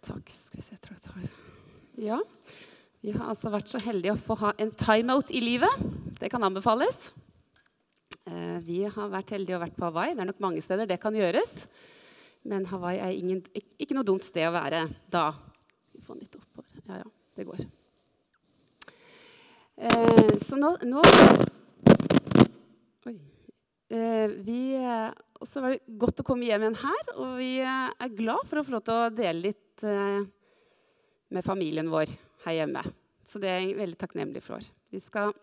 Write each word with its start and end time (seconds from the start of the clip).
Takk. 0.00 0.30
Skal 0.32 0.60
vi 0.60 0.64
se, 0.64 0.76
jeg 0.76 0.80
tror 0.84 0.96
jeg 0.96 1.02
tar 1.04 1.30
Ja. 2.00 2.20
Vi 3.00 3.12
har 3.12 3.30
altså 3.32 3.50
vært 3.52 3.68
så 3.68 3.80
heldige 3.80 4.12
å 4.12 4.20
få 4.20 4.36
ha 4.42 4.52
en 4.60 4.70
timeout 4.76 5.30
i 5.32 5.40
livet. 5.40 5.84
Det 6.20 6.28
kan 6.32 6.44
anbefales. 6.44 7.12
Eh, 8.28 8.58
vi 8.64 8.82
har 8.84 9.12
vært 9.12 9.32
heldige 9.32 9.56
og 9.56 9.62
vært 9.64 9.76
på 9.76 9.88
Hawaii. 9.88 10.14
Det 10.14 10.24
er 10.24 10.28
nok 10.28 10.42
mange 10.44 10.60
steder 10.64 10.88
det 10.88 11.00
kan 11.00 11.16
gjøres. 11.16 11.66
Men 12.44 12.66
Hawaii 12.68 13.00
er 13.00 13.16
ingen, 13.16 13.40
ikke 13.52 13.96
noe 13.96 14.04
dumt 14.08 14.24
sted 14.24 14.48
å 14.48 14.52
være 14.56 14.86
da. 15.12 15.30
Vi 15.96 16.04
får 16.04 16.20
litt 16.20 16.36
oppover. 16.36 16.82
Ja, 16.88 17.00
ja, 17.00 17.08
det 17.36 17.48
går. 17.48 17.64
Eh, 19.80 20.36
så 20.40 20.60
nå, 20.60 20.74
nå 20.84 21.04
Oi. 23.08 23.16
Eh, 23.96 24.36
vi, 24.44 24.60
og 25.40 25.48
så 25.48 25.64
var 25.64 25.72
det 25.72 25.98
godt 26.00 26.20
å 26.20 26.28
komme 26.28 26.48
hjem 26.48 26.68
igjen 26.68 26.80
her, 26.84 27.16
og 27.16 27.34
vi 27.40 27.54
er 27.64 28.16
glad 28.16 28.44
for 28.48 28.60
å 28.60 28.64
få 28.66 28.76
lov 28.76 28.84
til 28.84 28.96
å 28.96 29.12
dele 29.12 29.48
litt 29.48 29.69
eh, 29.86 30.26
med 31.30 31.46
familien 31.46 31.90
vår 31.92 32.12
her 32.46 32.60
hjemme. 32.60 32.82
Så 33.26 33.40
det 33.42 33.50
er 33.50 33.60
jeg 33.62 33.78
veldig 33.78 33.98
takknemlig 34.00 34.42
for. 34.42 34.64
Vi 34.90 35.00
skal 35.02 35.34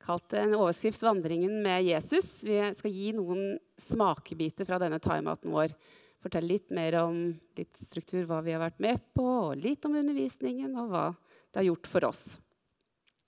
kalt 0.00 0.32
en 0.36 0.56
overskrift 0.56 1.02
'Vandringen 1.02 1.62
med 1.62 1.84
Jesus'. 1.84 2.44
Vi 2.44 2.58
skal 2.74 2.92
gi 2.92 3.12
noen 3.16 3.58
smakebiter 3.78 4.68
fra 4.68 4.80
denne 4.80 5.00
timeouten 5.00 5.52
vår. 5.52 5.74
Fortelle 6.20 6.52
litt 6.52 6.70
mer 6.76 6.98
om 7.00 7.16
litt 7.56 7.76
struktur, 7.76 8.26
hva 8.28 8.42
vi 8.44 8.52
har 8.52 8.60
vært 8.60 8.80
med 8.80 9.00
på, 9.16 9.24
og 9.24 9.60
litt 9.60 9.84
om 9.88 9.96
undervisningen 9.96 10.76
og 10.76 10.92
hva 10.92 11.06
det 11.50 11.62
har 11.62 11.68
gjort 11.70 11.88
for 11.88 12.08
oss 12.10 12.24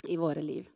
i 0.09 0.19
våre 0.21 0.43
liv. 0.45 0.69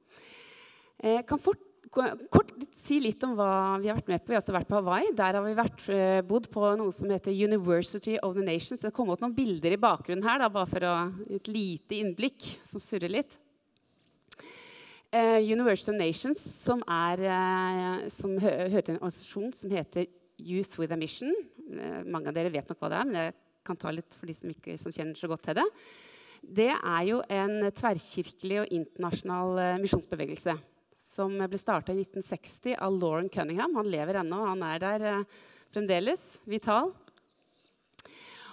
Jeg 1.03 1.27
kan 1.29 1.41
fort 1.41 1.66
kort 1.97 2.53
si 2.77 2.99
litt 3.01 3.23
om 3.25 3.33
hva 3.39 3.79
vi 3.81 3.89
har 3.89 3.97
vært 3.99 4.11
med 4.11 4.23
på. 4.23 4.31
Vi 4.31 4.37
har 4.37 4.43
også 4.43 4.55
vært 4.55 4.69
på 4.69 4.77
Hawaii. 4.79 5.15
Der 5.17 5.39
har 5.39 5.45
vi 5.45 5.55
vært, 5.57 5.89
eh, 5.89 6.21
bodd 6.21 6.51
på 6.53 6.77
noe 6.77 6.93
som 6.93 7.09
heter 7.11 7.33
University 7.33 8.19
of 8.23 8.35
the 8.35 8.45
Nations. 8.45 8.83
Det 8.83 8.93
kom 8.93 9.11
opp 9.11 9.21
noen 9.21 9.35
bilder 9.35 9.73
i 9.73 9.81
bakgrunnen 9.81 10.25
her, 10.25 10.39
da, 10.39 10.49
bare 10.49 10.67
for 10.67 10.81
å, 10.81 10.95
et 11.31 11.49
lite 11.49 11.97
innblikk 11.97 12.43
som 12.67 12.81
surrer 12.81 13.11
litt. 13.11 13.39
Eh, 15.13 15.41
University 15.41 15.91
of 15.91 15.97
Nations, 15.97 16.39
som, 16.39 16.83
er, 16.87 17.21
eh, 17.21 18.09
som 18.09 18.37
hører 18.39 18.83
til 18.83 18.95
en 18.95 19.01
organisasjon 19.01 19.55
som 19.55 19.71
heter 19.71 20.07
Youth 20.39 20.79
with 20.79 20.93
a 20.93 20.97
Mission. 20.97 21.33
Eh, 21.71 22.03
mange 22.05 22.29
av 22.29 22.35
dere 22.35 22.53
vet 22.53 22.69
nok 22.69 22.79
hva 22.79 22.91
det 22.91 22.99
er, 23.01 23.05
men 23.05 23.15
jeg 23.15 23.35
kan 23.65 23.77
ta 23.77 23.91
litt 23.91 24.13
for 24.13 24.27
de 24.27 24.35
som 24.35 24.51
ikke 24.51 24.79
som 24.79 24.93
kjenner 24.93 25.17
så 25.17 25.29
godt 25.29 25.43
til 25.43 25.55
det. 25.55 25.67
Det 26.43 26.71
er 26.71 27.03
jo 27.07 27.23
en 27.31 27.73
tverrkirkelig 27.73 28.61
og 28.61 28.73
internasjonal 28.77 29.81
misjonsbevegelse 29.81 30.59
som 31.17 31.33
ble 31.33 31.59
starta 31.59 31.95
i 31.95 32.03
1960 32.03 32.77
av 32.83 32.97
Lauren 33.01 33.29
Cunningham. 33.33 33.75
Han 33.79 33.89
lever 33.89 34.21
ennå. 34.21 34.43
Han 34.51 34.63
er 34.67 34.83
der 34.83 35.05
eh, 35.09 35.43
fremdeles, 35.73 36.25
vital. 36.45 36.93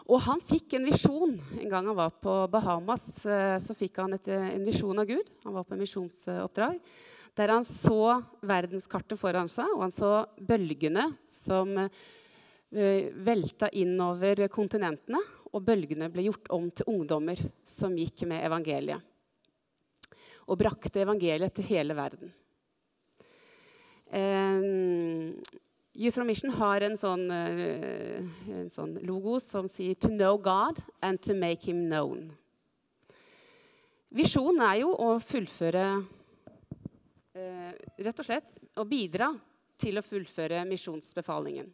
Og 0.03 0.20
han 0.25 0.42
fikk 0.44 0.75
en 0.78 0.88
visjon 0.88 1.33
en 1.59 1.72
gang 1.72 1.88
han 1.92 1.97
var 1.97 2.14
på 2.23 2.36
Bahamas. 2.52 3.08
Eh, 3.25 3.58
så 3.64 3.75
fikk 3.75 4.00
han 4.03 4.16
et, 4.16 4.30
eh, 4.31 4.53
en 4.55 4.67
visjon 4.67 5.00
av 5.00 5.09
Gud. 5.09 5.28
Han 5.44 5.58
var 5.58 5.67
på 5.67 5.75
en 5.75 5.83
misjonsoppdrag. 5.83 6.80
Der 7.36 7.52
han 7.52 7.66
så 7.67 8.22
verdenskartet 8.45 9.20
foran 9.20 9.50
seg, 9.50 9.72
og 9.73 9.88
han 9.88 9.94
så 9.95 10.11
bølgene 10.38 11.08
som 11.27 11.72
velta 12.73 13.67
innover 13.77 14.44
kontinentene. 14.53 15.20
Og 15.53 15.66
bølgene 15.66 16.11
ble 16.14 16.27
gjort 16.27 16.52
om 16.53 16.70
til 16.70 16.94
ungdommer 16.94 17.42
som 17.66 17.98
gikk 17.98 18.23
med 18.30 18.45
evangeliet. 18.45 19.02
Og 20.45 20.61
brakte 20.61 21.02
evangeliet 21.02 21.58
til 21.58 21.70
hele 21.72 21.98
verden. 21.98 22.33
Um, 24.14 25.42
Youth 25.95 26.14
from 26.14 26.28
Mission 26.30 26.52
har 26.53 26.83
en 26.86 26.94
sånn, 26.97 27.23
uh, 27.33 28.20
en 28.53 28.70
sånn, 28.70 29.00
logo 29.08 29.39
som 29.42 29.66
sier 29.66 29.95
'To 29.97 30.09
know 30.14 30.38
God 30.38 30.78
and 31.02 31.22
to 31.22 31.33
make 31.33 31.66
him 31.66 31.89
known'. 31.89 32.30
Visjonen 34.14 34.61
er 34.61 34.81
jo 34.81 34.94
å 34.94 35.17
fullføre 35.17 35.86
uh, 37.33 37.72
Rett 37.98 38.20
og 38.20 38.26
slett 38.26 38.54
å 38.77 38.86
bidra 38.86 39.32
til 39.77 39.98
å 39.98 40.05
fullføre 40.05 40.61
misjonsbefalingen. 40.70 41.73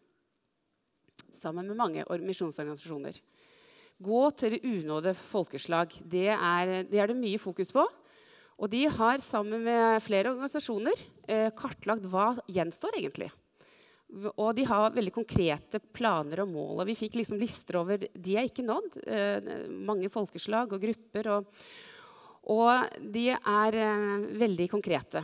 Sammen 1.31 1.67
med 1.67 1.75
mange 1.75 2.05
misjonsorganisasjoner. 2.23 3.19
Gå 3.99 4.31
til 4.31 4.55
det 4.55 4.63
unådde 4.63 5.13
folkeslag. 5.13 5.91
Det 6.07 6.29
er, 6.31 6.83
det 6.87 6.99
er 6.99 7.11
det 7.11 7.19
mye 7.19 7.37
fokus 7.37 7.71
på. 7.75 7.83
Og 8.59 8.67
de 8.71 8.83
har 8.91 9.21
sammen 9.23 9.63
med 9.63 10.01
flere 10.03 10.33
organisasjoner 10.33 11.05
eh, 11.31 11.47
kartlagt 11.55 12.07
hva 12.11 12.33
gjenstår 12.51 12.99
egentlig. 12.99 13.29
Og 14.09 14.55
de 14.57 14.65
har 14.65 14.95
veldig 14.95 15.11
konkrete 15.13 15.79
planer 15.93 16.41
og 16.41 16.49
mål. 16.49 16.81
Og 16.81 16.87
vi 16.89 16.97
fikk 16.97 17.19
liksom 17.19 17.39
lister 17.39 17.77
over 17.79 18.07
De 18.09 18.35
er 18.35 18.49
ikke 18.49 18.65
nådd. 18.65 18.97
Eh, 19.05 19.51
mange 19.69 20.09
folkeslag 20.09 20.73
og 20.73 20.81
grupper. 20.81 21.29
Og, 21.35 21.61
og 22.49 22.97
de 22.99 23.27
er 23.37 23.77
eh, 23.77 24.25
veldig 24.41 24.67
konkrete. 24.71 25.23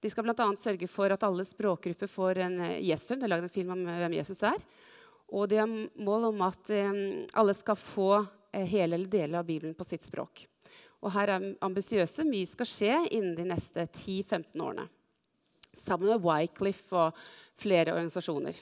De 0.00 0.10
skal 0.12 0.24
bl.a. 0.24 0.48
sørge 0.58 0.88
for 0.88 1.12
at 1.12 1.28
alle 1.28 1.44
språkgrupper 1.44 2.10
får 2.10 2.42
en 2.46 2.58
eh, 2.70 2.80
Det 2.80 3.20
De 3.20 3.28
har 3.28 3.34
lagd 3.36 3.46
en 3.50 3.56
film 3.60 3.76
om 3.76 3.84
hvem 3.84 4.16
Jesus 4.16 4.42
er. 4.48 4.58
Og 5.28 5.46
de 5.50 5.60
har 5.60 5.70
mål 5.98 6.30
om 6.32 6.42
at 6.46 6.70
alle 7.34 7.54
skal 7.58 7.74
få 7.74 8.24
hele 8.54 8.94
eller 8.94 9.10
deler 9.10 9.40
av 9.40 9.44
Bibelen 9.48 9.74
på 9.74 9.84
sitt 9.84 10.04
språk. 10.06 10.44
Og 11.04 11.12
her 11.14 11.32
er 11.34 11.48
ambisiøse. 11.64 12.24
Mye 12.28 12.48
skal 12.48 12.70
skje 12.70 12.94
innen 13.10 13.34
de 13.36 13.46
neste 13.48 13.84
10-15 13.86 14.62
årene. 14.62 14.86
Sammen 15.76 16.08
med 16.08 16.24
Wycliffe 16.24 16.96
og 16.96 17.18
flere 17.60 17.92
organisasjoner. 17.92 18.58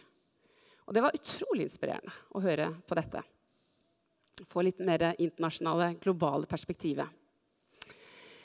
Og 0.84 0.96
det 0.96 1.04
var 1.04 1.16
utrolig 1.16 1.68
inspirerende 1.68 2.12
å 2.34 2.42
høre 2.44 2.72
på 2.84 2.98
dette. 2.98 3.22
Få 4.50 4.64
litt 4.66 4.82
mer 4.84 5.12
internasjonale, 5.14 5.94
globale 6.02 6.48
perspektivet. 6.50 7.06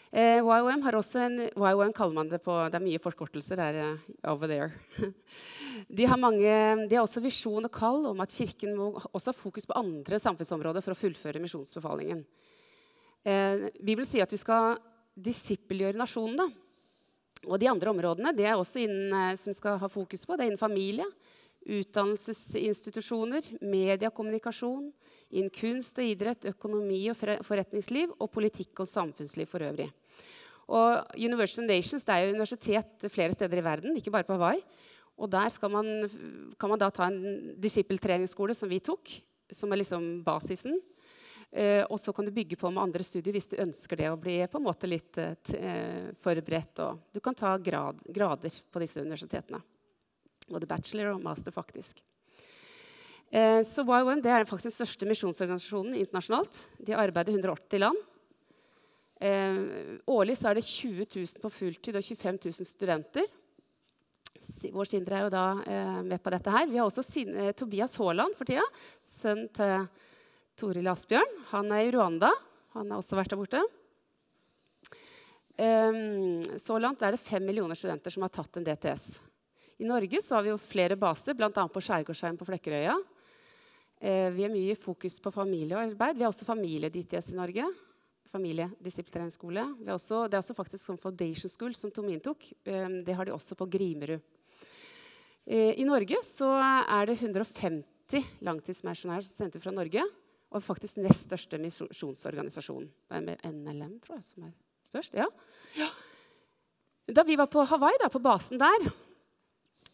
Eh, 0.10 0.40
YOM 0.42 0.82
har 0.82 0.96
også 0.98 1.20
en, 1.22 1.36
YOM 1.54 1.92
kaller 1.94 2.16
man 2.18 2.30
det 2.32 2.40
på 2.42 2.54
Det 2.72 2.80
er 2.80 2.82
mye 2.82 3.02
forkortelser 3.02 3.60
der 3.60 3.76
uh, 3.92 4.08
over 4.32 4.50
there. 4.50 4.72
De 5.88 6.06
har, 6.10 6.18
mange, 6.18 6.50
de 6.90 6.96
har 6.98 7.06
også 7.06 7.22
visjon 7.22 7.66
og 7.66 7.72
kall 7.72 8.08
om 8.10 8.20
at 8.24 8.34
Kirken 8.34 8.74
må 8.76 8.90
også 8.98 9.30
ha 9.30 9.38
fokus 9.38 9.68
på 9.70 9.78
andre 9.78 10.18
samfunnsområder 10.20 10.84
for 10.84 10.92
å 10.92 10.98
fullføre 10.98 11.40
misjonsbefalingen. 11.40 12.24
Eh, 13.30 13.70
Bibelen 13.78 14.08
sier 14.08 14.26
at 14.26 14.34
vi 14.34 14.40
skal 14.42 14.78
disippelgjøre 15.20 16.00
nasjonene. 16.00 16.48
Og 17.48 17.60
de 17.62 17.70
andre 17.72 17.92
områdene 17.94 18.34
det 18.36 18.48
er 18.50 18.58
også 18.58 18.82
innen, 18.84 19.14
eh, 19.14 19.36
som 19.40 19.56
skal 19.56 19.78
ha 19.82 19.90
fokus 19.92 20.26
på, 20.26 20.36
det 20.36 20.46
er 20.46 20.52
innen 20.52 20.62
familie, 20.62 21.06
utdannelsesinstitusjoner, 21.70 23.46
media, 23.62 24.10
kommunikasjon, 24.10 24.90
innen 25.30 25.54
kunst 25.54 26.00
og 26.00 26.08
idrett, 26.08 26.48
økonomi 26.50 27.04
og 27.12 27.18
forretningsliv 27.46 28.16
og 28.18 28.32
politikk 28.32 28.82
og 28.82 28.90
samfunnsliv 28.90 29.50
for 29.50 29.66
øvrig. 29.68 29.90
Og 30.70 31.18
University 31.18 31.62
of 31.62 31.68
Nations 31.68 32.06
det 32.06 32.16
er 32.16 32.26
jo 32.26 32.36
universitet 32.38 33.10
flere 33.12 33.34
steder 33.36 33.60
i 33.60 33.66
verden, 33.66 33.98
ikke 33.98 34.14
bare 34.14 34.28
på 34.28 34.38
Hawaii. 34.38 34.62
Og 35.20 35.30
der 35.30 35.52
man, 35.68 36.10
kan 36.58 36.70
man 36.70 36.80
da 36.80 36.90
ta 36.90 37.10
en 37.10 37.56
disippeltreningsskole, 37.60 38.56
som 38.56 38.70
vi 38.70 38.80
tok, 38.80 39.10
som 39.52 39.72
er 39.72 39.82
liksom 39.82 40.24
basisen. 40.24 40.80
Eh, 41.52 41.82
og 41.90 41.98
så 42.00 42.14
kan 42.14 42.26
du 42.26 42.32
bygge 42.32 42.56
på 42.56 42.70
med 42.70 42.84
andre 42.84 43.04
studier 43.04 43.34
hvis 43.34 43.50
du 43.50 43.56
ønsker 43.64 43.98
det 43.98 44.10
å 44.12 44.20
bli 44.22 44.38
på 44.46 44.60
en 44.60 44.68
måte 44.68 44.90
litt 44.90 45.18
eh, 45.18 45.34
eh, 45.58 46.12
forberedt. 46.22 46.84
Og 46.86 47.16
du 47.16 47.20
kan 47.26 47.38
ta 47.38 47.56
grad, 47.58 48.04
grader 48.06 48.54
på 48.70 48.84
disse 48.84 49.02
universitetene. 49.02 49.62
Både 50.50 50.70
bachelor 50.70 51.16
og 51.16 51.26
master, 51.26 51.54
faktisk. 51.54 52.04
Så 53.30 53.84
YOM 53.86 54.24
er 54.26 54.48
faktisk 54.50 54.66
den 54.66 54.74
største 54.74 55.06
misjonsorganisasjonen 55.06 56.00
internasjonalt. 56.00 56.56
De 56.82 56.96
arbeider 56.98 57.30
i 57.30 57.38
180 57.38 57.84
land. 57.84 58.00
Årlig 60.10 60.38
så 60.40 60.50
er 60.50 60.58
det 60.58 60.64
20 60.66 61.06
000 61.12 61.44
på 61.44 61.52
fulltid 61.54 62.00
og 62.00 62.08
25 62.08 62.40
000 62.48 62.66
studenter. 62.66 63.30
Vår 64.74 64.90
Sindre 64.90 65.20
er 65.20 65.28
jo 65.28 65.36
da 65.36 65.46
med 66.02 66.18
på 66.26 66.34
dette 66.34 66.56
her. 66.58 66.66
Vi 66.72 66.82
har 66.82 66.90
også 66.90 67.06
Tobias 67.54 68.00
Haaland 68.02 68.34
for 68.40 68.50
tida. 68.50 68.66
Sønn 69.06 69.46
til 69.54 69.86
Toril 70.60 70.88
Asbjørn. 70.92 71.36
Han 71.54 71.72
er 71.72 71.86
i 71.88 71.92
Rwanda. 71.96 72.30
Han 72.76 72.90
har 72.92 73.00
også 73.00 73.16
vært 73.20 73.32
der 73.32 73.40
borte. 73.40 73.62
Um, 75.60 76.44
så 76.60 76.78
langt 76.80 77.02
er 77.04 77.16
det 77.16 77.22
fem 77.22 77.44
millioner 77.44 77.76
studenter 77.76 78.14
som 78.14 78.24
har 78.24 78.32
tatt 78.32 78.60
en 78.60 78.68
DTS. 78.68 79.06
I 79.80 79.88
Norge 79.88 80.22
har 80.24 80.46
vi 80.46 80.56
flere 80.64 80.96
baser, 81.00 81.36
bl.a. 81.36 81.50
på 81.52 81.84
Skjærgårdsheim 81.84 82.38
på 82.40 82.48
Flekkerøya. 82.48 82.96
Uh, 84.00 84.30
vi 84.36 84.46
har 84.46 84.54
mye 84.54 84.76
fokus 84.80 85.20
på 85.24 85.32
familiearbeid. 85.36 86.20
Vi 86.20 86.28
har 86.28 86.32
også 86.32 86.48
familie-DTS 86.48 87.34
i 87.34 87.40
Norge. 87.40 87.68
Familiedisiplintreningsskole. 88.32 89.66
Det 89.80 89.96
er 89.96 90.40
også 90.40 90.56
faktisk 90.56 90.84
som 90.84 91.00
Foundation 91.00 91.52
School, 91.52 91.76
som 91.76 91.92
Tomin 91.92 92.24
tok. 92.24 92.52
Um, 92.68 93.02
det 93.04 93.16
har 93.16 93.28
de 93.28 93.36
også 93.36 93.56
på 93.60 93.68
Grimerud. 93.68 94.24
Uh, 95.48 95.76
I 95.76 95.88
Norge 95.88 96.20
er 96.20 97.12
det 97.12 97.20
150 97.20 98.44
langtidsmisjonærer 98.44 99.28
som 99.28 99.44
sendte 99.44 99.64
fra 99.64 99.76
Norge. 99.76 100.04
Og 100.50 100.64
faktisk 100.66 100.98
nest 101.04 101.28
største 101.28 101.60
misjonsorganisasjon. 101.62 102.88
Det 102.90 103.20
er 103.20 103.26
med 103.26 103.44
NLM, 103.46 104.00
tror 104.02 104.18
jeg, 104.18 104.26
som 104.32 104.48
er 104.48 104.56
størst. 104.88 105.18
Ja. 105.18 105.28
ja. 105.78 105.90
Da 107.10 107.26
vi 107.26 107.38
var 107.38 107.50
på 107.54 107.62
Hawaii, 107.70 108.00
da, 108.02 108.10
på 108.10 108.22
basen 108.22 108.62
der, 108.62 108.90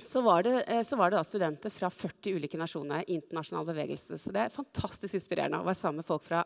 så 0.04 0.22
var, 0.24 0.44
det, 0.44 0.63
eh, 0.68 0.84
så 0.84 0.96
var 1.00 1.12
det 1.12 1.19
da 1.19 1.24
studenter 1.24 1.72
fra 1.72 1.90
40 1.90 2.36
ulike 2.36 2.60
nasjoner. 2.60 3.04
internasjonal 3.07 3.68
bevegelse. 3.68 4.18
Så 4.18 4.31
det 4.31 4.46
er 4.46 4.54
fantastisk 4.56 5.16
inspirerende 5.16 5.60
å 5.60 5.68
være 5.68 5.80
sammen 5.80 6.04
med 6.04 6.07
folk 6.07 6.24
fra 6.24 6.44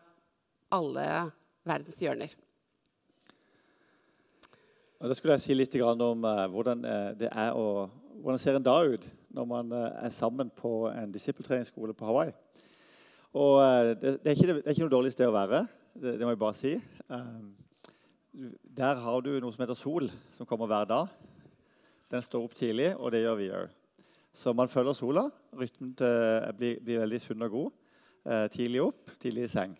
alle 0.73 1.05
verdens 1.65 2.01
hjørner. 2.01 2.33
Og 4.99 5.07
da 5.09 5.15
skulle 5.15 5.37
jeg 5.37 5.45
si 5.45 5.55
litt 5.55 5.77
om 5.81 6.25
uh, 6.25 6.45
hvordan, 6.51 6.83
uh, 6.85 7.11
det 7.17 7.29
er 7.31 7.55
å, 7.57 7.87
hvordan 8.19 8.41
ser 8.41 8.57
en 8.57 8.65
dag 8.65 8.93
ut 8.93 9.09
når 9.29 9.45
man 9.45 9.71
er 9.71 10.09
sammen 10.09 10.49
på 10.49 10.89
en 10.89 11.11
disippeltreningsskole 11.13 11.93
på 11.93 12.07
Hawaii. 12.07 12.33
Og 13.37 13.59
det, 14.01 14.15
det, 14.23 14.31
er 14.31 14.35
ikke, 14.35 14.47
det, 14.47 14.63
er 14.63 14.73
ikke, 14.73 14.85
noe 14.85 14.95
dårlig 14.95 15.11
sted 15.13 15.29
å 15.29 15.35
være. 15.35 15.63
Det, 15.93 16.15
det 16.17 16.25
må 16.25 16.33
jeg 16.33 16.41
bare 16.41 16.57
si. 16.57 16.71
der 18.81 19.01
har 19.03 19.21
du 19.21 19.31
noe 19.39 19.53
som 19.53 19.65
heter 19.65 19.77
Sol, 19.77 20.09
som 20.33 20.49
kommer 20.49 20.69
hver 20.69 20.87
dag. 20.89 21.11
Den 22.09 22.25
står 22.25 22.47
opp 22.47 22.55
tidlig, 22.57 22.95
og 22.97 23.13
det 23.13 23.21
gjør 23.21 23.37
vi 23.37 23.51
òg. 23.53 23.75
Så 24.33 24.53
man 24.53 24.71
følger 24.71 24.97
sola. 24.97 25.27
Rytmen 25.53 25.93
blir, 26.57 26.79
blir, 26.81 27.03
veldig 27.03 27.21
sunn 27.21 27.45
og 27.45 27.53
god. 27.53 27.69
tidlig 28.53 28.81
opp, 28.81 29.13
tidlig 29.21 29.45
i 29.45 29.51
seng. 29.51 29.77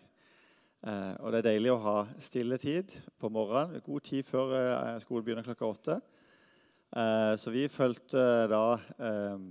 Eh, 0.80 1.14
og 1.20 1.32
det 1.32 1.42
er 1.42 1.48
deilig 1.50 1.72
å 1.74 1.82
ha 1.84 1.96
stille 2.22 2.56
tid 2.60 2.94
på 3.20 3.28
morgenen. 3.32 3.82
God 3.84 4.04
tid 4.06 4.24
før 4.24 4.54
eh, 4.56 5.00
skolen 5.02 5.26
begynner 5.26 5.44
klokka 5.44 5.68
åtte. 5.68 5.96
Eh, 6.96 7.34
så 7.36 7.52
vi 7.52 7.66
fulgte 7.68 8.22
da 8.48 8.62
eh, 8.96 9.42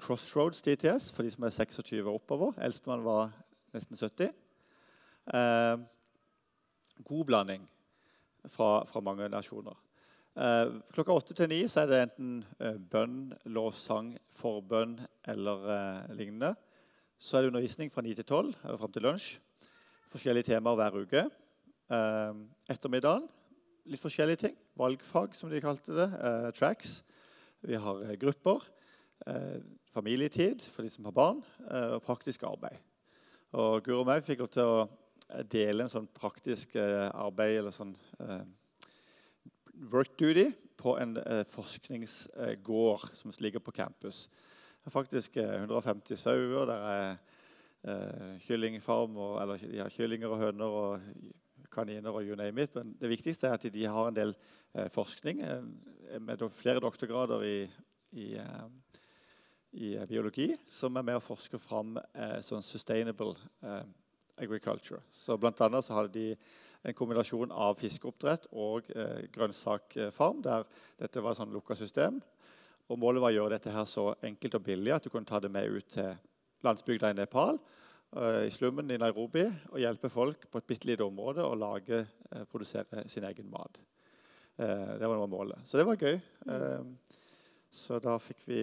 Crossroads 0.00 0.62
DTS 0.64 1.10
for 1.12 1.26
de 1.26 1.30
som 1.30 1.44
er 1.44 1.54
26 1.54 2.06
og 2.06 2.14
oppover. 2.20 2.54
Eldstemann 2.64 3.04
var 3.04 3.32
nesten 3.76 3.96
70. 3.96 4.30
Eh, 5.34 5.76
god 7.04 7.24
blanding 7.28 7.66
fra, 8.48 8.84
fra 8.88 9.02
mange 9.04 9.28
nasjoner. 9.28 9.76
Eh, 10.38 10.72
klokka 10.94 11.12
åtte 11.12 11.36
til 11.36 11.50
ni 11.52 11.60
er 11.66 11.90
det 11.90 12.00
enten 12.06 12.38
bønn, 12.90 13.34
lovsang, 13.44 14.14
forbønn 14.32 14.98
eller 15.28 16.08
lignende. 16.16 16.54
Så 17.18 17.36
er 17.36 17.42
det 17.42 17.52
undervisning 17.52 17.92
fra 17.92 18.02
ni 18.02 18.14
til 18.14 18.24
tolv, 18.24 18.54
eller 18.64 18.78
fram 18.78 18.92
til 18.94 19.04
lunsj 19.04 19.36
forskjellige 20.12 20.48
temaer 20.52 20.78
hver 20.78 20.96
uke. 21.02 21.24
Eh, 21.92 22.40
ettermiddagen 22.72 23.28
litt 23.88 24.02
forskjellige 24.02 24.42
ting. 24.46 24.56
Valgfag, 24.78 25.36
som 25.36 25.50
de 25.52 25.62
kalte 25.64 25.94
det. 25.96 26.08
Eh, 26.08 26.50
tracks. 26.56 27.02
Vi 27.64 27.78
har 27.80 28.02
eh, 28.04 28.16
grupper. 28.20 28.64
Eh, 29.26 29.60
familietid 29.92 30.62
for 30.62 30.82
de 30.82 30.90
som 30.92 31.08
har 31.08 31.12
barn. 31.12 31.42
Eh, 31.70 31.96
og 31.96 32.02
praktisk 32.02 32.44
arbeid. 32.46 32.78
Og 33.58 33.82
Guro 33.82 34.04
og 34.04 34.08
meg 34.08 34.22
fikk 34.24 34.44
lov 34.44 34.50
til 34.54 34.68
å 34.70 34.78
eh, 34.84 35.42
dele 35.50 35.84
en 35.84 35.92
sånn 35.92 36.08
praktisk 36.14 36.76
arbeid 36.78 37.58
eller 37.58 37.74
sånn 37.74 37.96
work 39.90 40.14
duty 40.18 40.50
på 40.78 40.94
en 40.98 41.16
forskningsgård 41.46 43.08
som 43.18 43.34
ligger 43.42 43.62
på 43.62 43.74
campus. 43.74 44.26
Det 44.78 44.90
er 44.90 44.94
faktisk 44.94 45.36
150 45.38 46.18
sauer. 46.18 46.66
der 46.66 46.86
er 46.92 48.38
kyllingfarm, 48.42 49.16
eller 49.42 49.58
de 49.58 49.78
har 49.78 49.90
kyllinger 49.90 50.28
og 50.28 50.38
høner 50.38 50.66
og 50.66 51.00
kaniner 51.70 52.10
og 52.10 52.26
you 52.26 52.36
name 52.36 52.62
it. 52.62 52.74
Men 52.74 52.96
det 53.00 53.10
viktigste 53.10 53.48
er 53.48 53.54
at 53.54 53.62
de 53.72 53.84
har 53.84 54.08
en 54.08 54.16
del 54.16 54.34
forskning 54.90 55.42
med 56.20 56.42
flere 56.50 56.80
doktorgrader 56.80 57.42
i, 57.42 57.70
i, 58.12 58.36
i, 59.72 59.96
eh, 59.96 60.06
biologi 60.06 60.56
som 60.68 60.96
er 60.96 61.04
med 61.06 61.18
å 61.18 61.24
forske 61.24 61.58
fram 61.60 61.96
eh, 61.98 62.38
sånn 62.44 62.64
sustainable 62.64 63.34
agriculture. 64.38 65.02
Så 65.12 65.36
blant 65.40 65.60
annet 65.64 65.84
så 65.84 65.96
hadde 65.96 66.14
de 66.14 66.36
en 66.86 66.94
kombinasjon 66.94 67.52
av 67.52 67.76
fiskeoppdrett 67.78 68.48
og 68.54 68.88
eh, 68.94 69.26
grønnsakfarm, 69.34 70.42
der 70.44 70.66
dette 71.00 71.22
var 71.22 71.34
et 71.34 71.40
sånn 71.40 71.52
lukka 71.54 71.76
system. 71.78 72.20
Og 72.88 73.00
Målet 73.00 73.22
var 73.22 73.34
å 73.34 73.36
gjøre 73.36 73.56
dette 73.56 73.74
her 73.74 73.84
så 73.88 74.12
enkelt 74.24 74.56
og 74.56 74.64
billig 74.64 74.94
at 74.94 75.04
du 75.04 75.10
kunne 75.12 75.28
ta 75.28 75.40
det 75.42 75.50
med 75.52 75.68
ut 75.68 75.90
til 75.92 76.14
landsbygda 76.64 77.10
i 77.12 77.18
Nepal, 77.18 77.58
uh, 78.16 78.46
i 78.46 78.50
slummen 78.50 78.88
i 78.90 78.96
Nairobi, 78.98 79.44
og 79.68 79.82
hjelpe 79.82 80.08
folk 80.10 80.46
på 80.48 80.62
et 80.62 80.66
bitte 80.70 80.88
lite 80.88 81.04
område 81.04 81.44
å 81.44 81.58
lage, 81.58 82.00
uh, 82.32 82.46
produsere 82.48 83.04
sin 83.10 83.26
egen 83.28 83.50
mat. 83.52 83.82
Det 84.58 85.06
var 85.06 85.20
målet. 85.30 85.60
Så 85.62 85.78
det 85.78 85.84
var 85.86 86.00
gøy. 86.02 86.16
så 87.70 88.00
da 88.02 88.16
fikk 88.18 88.40
vi 88.42 88.62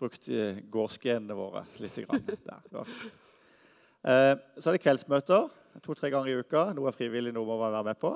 brukt 0.00 0.28
gårdsgenene 0.72 1.36
våre 1.36 1.64
litt. 1.82 2.00
Der. 2.00 2.84
så 4.00 4.70
er 4.70 4.76
det 4.76 4.82
kveldsmøter 4.82 5.50
to-tre 5.84 6.10
ganger 6.10 6.32
i 6.32 6.40
uka. 6.40 6.70
Noe 6.74 6.90
er 6.90 6.96
frivillig, 6.96 7.32
noe 7.36 7.46
må 7.46 7.58
man 7.60 7.74
være 7.76 7.90
med 7.92 8.00
på. 8.00 8.14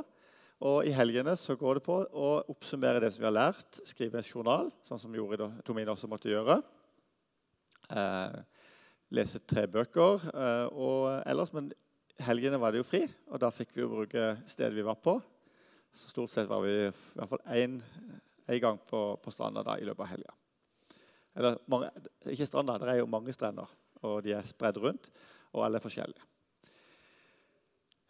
Og 0.65 0.87
I 0.89 0.95
helgene 0.97 1.35
så 1.39 1.57
går 1.59 1.79
det 1.79 1.85
på 1.87 1.99
å 2.03 2.31
oppsummere 2.51 3.03
det 3.03 3.11
som 3.13 3.25
vi 3.25 3.29
har 3.29 3.37
lært, 3.37 3.81
skrive 3.89 4.21
en 4.21 4.27
journal, 4.27 4.71
sånn 4.87 5.01
som 5.01 5.15
Tomine 5.67 5.93
også 5.93 6.09
måtte 6.11 6.31
gjøre. 6.31 6.61
Eh, 7.91 8.39
lese 9.15 9.43
tre 9.45 9.67
bøker. 9.69 10.25
Eh, 10.33 10.67
og 10.73 11.21
ellers, 11.27 11.53
Men 11.53 11.73
helgene 12.19 12.61
var 12.61 12.73
det 12.73 12.81
jo 12.81 12.89
fri, 12.89 13.05
og 13.29 13.41
da 13.41 13.51
fikk 13.51 13.75
vi 13.75 13.83
jo 13.83 13.91
bruke 13.93 14.39
stedet 14.47 14.75
vi 14.75 14.87
var 14.87 14.97
på. 14.97 15.21
Så 15.93 16.09
stort 16.09 16.31
sett 16.31 16.49
var 16.49 16.63
vi 16.63 16.73
i 16.87 16.91
hvert 16.91 17.29
fall 17.29 17.45
én 17.55 17.81
gang 18.61 18.79
på, 18.79 19.17
på 19.23 19.31
stranda 19.31 19.63
da, 19.63 19.77
i 19.79 19.85
løpet 19.85 20.01
av 20.01 20.11
helga. 20.11 20.33
Eller 21.35 21.59
mange, 21.71 21.91
ikke 22.31 22.47
stranda, 22.47 22.79
det 22.79 22.93
er 22.93 23.01
jo 23.01 23.11
mange 23.11 23.33
strender, 23.35 23.71
og 24.03 24.23
de 24.25 24.37
er 24.37 24.47
spredd 24.47 24.79
rundt. 24.83 25.11
Og 25.55 25.65
alle 25.67 25.79
er 25.79 25.85
forskjellige. 25.85 26.31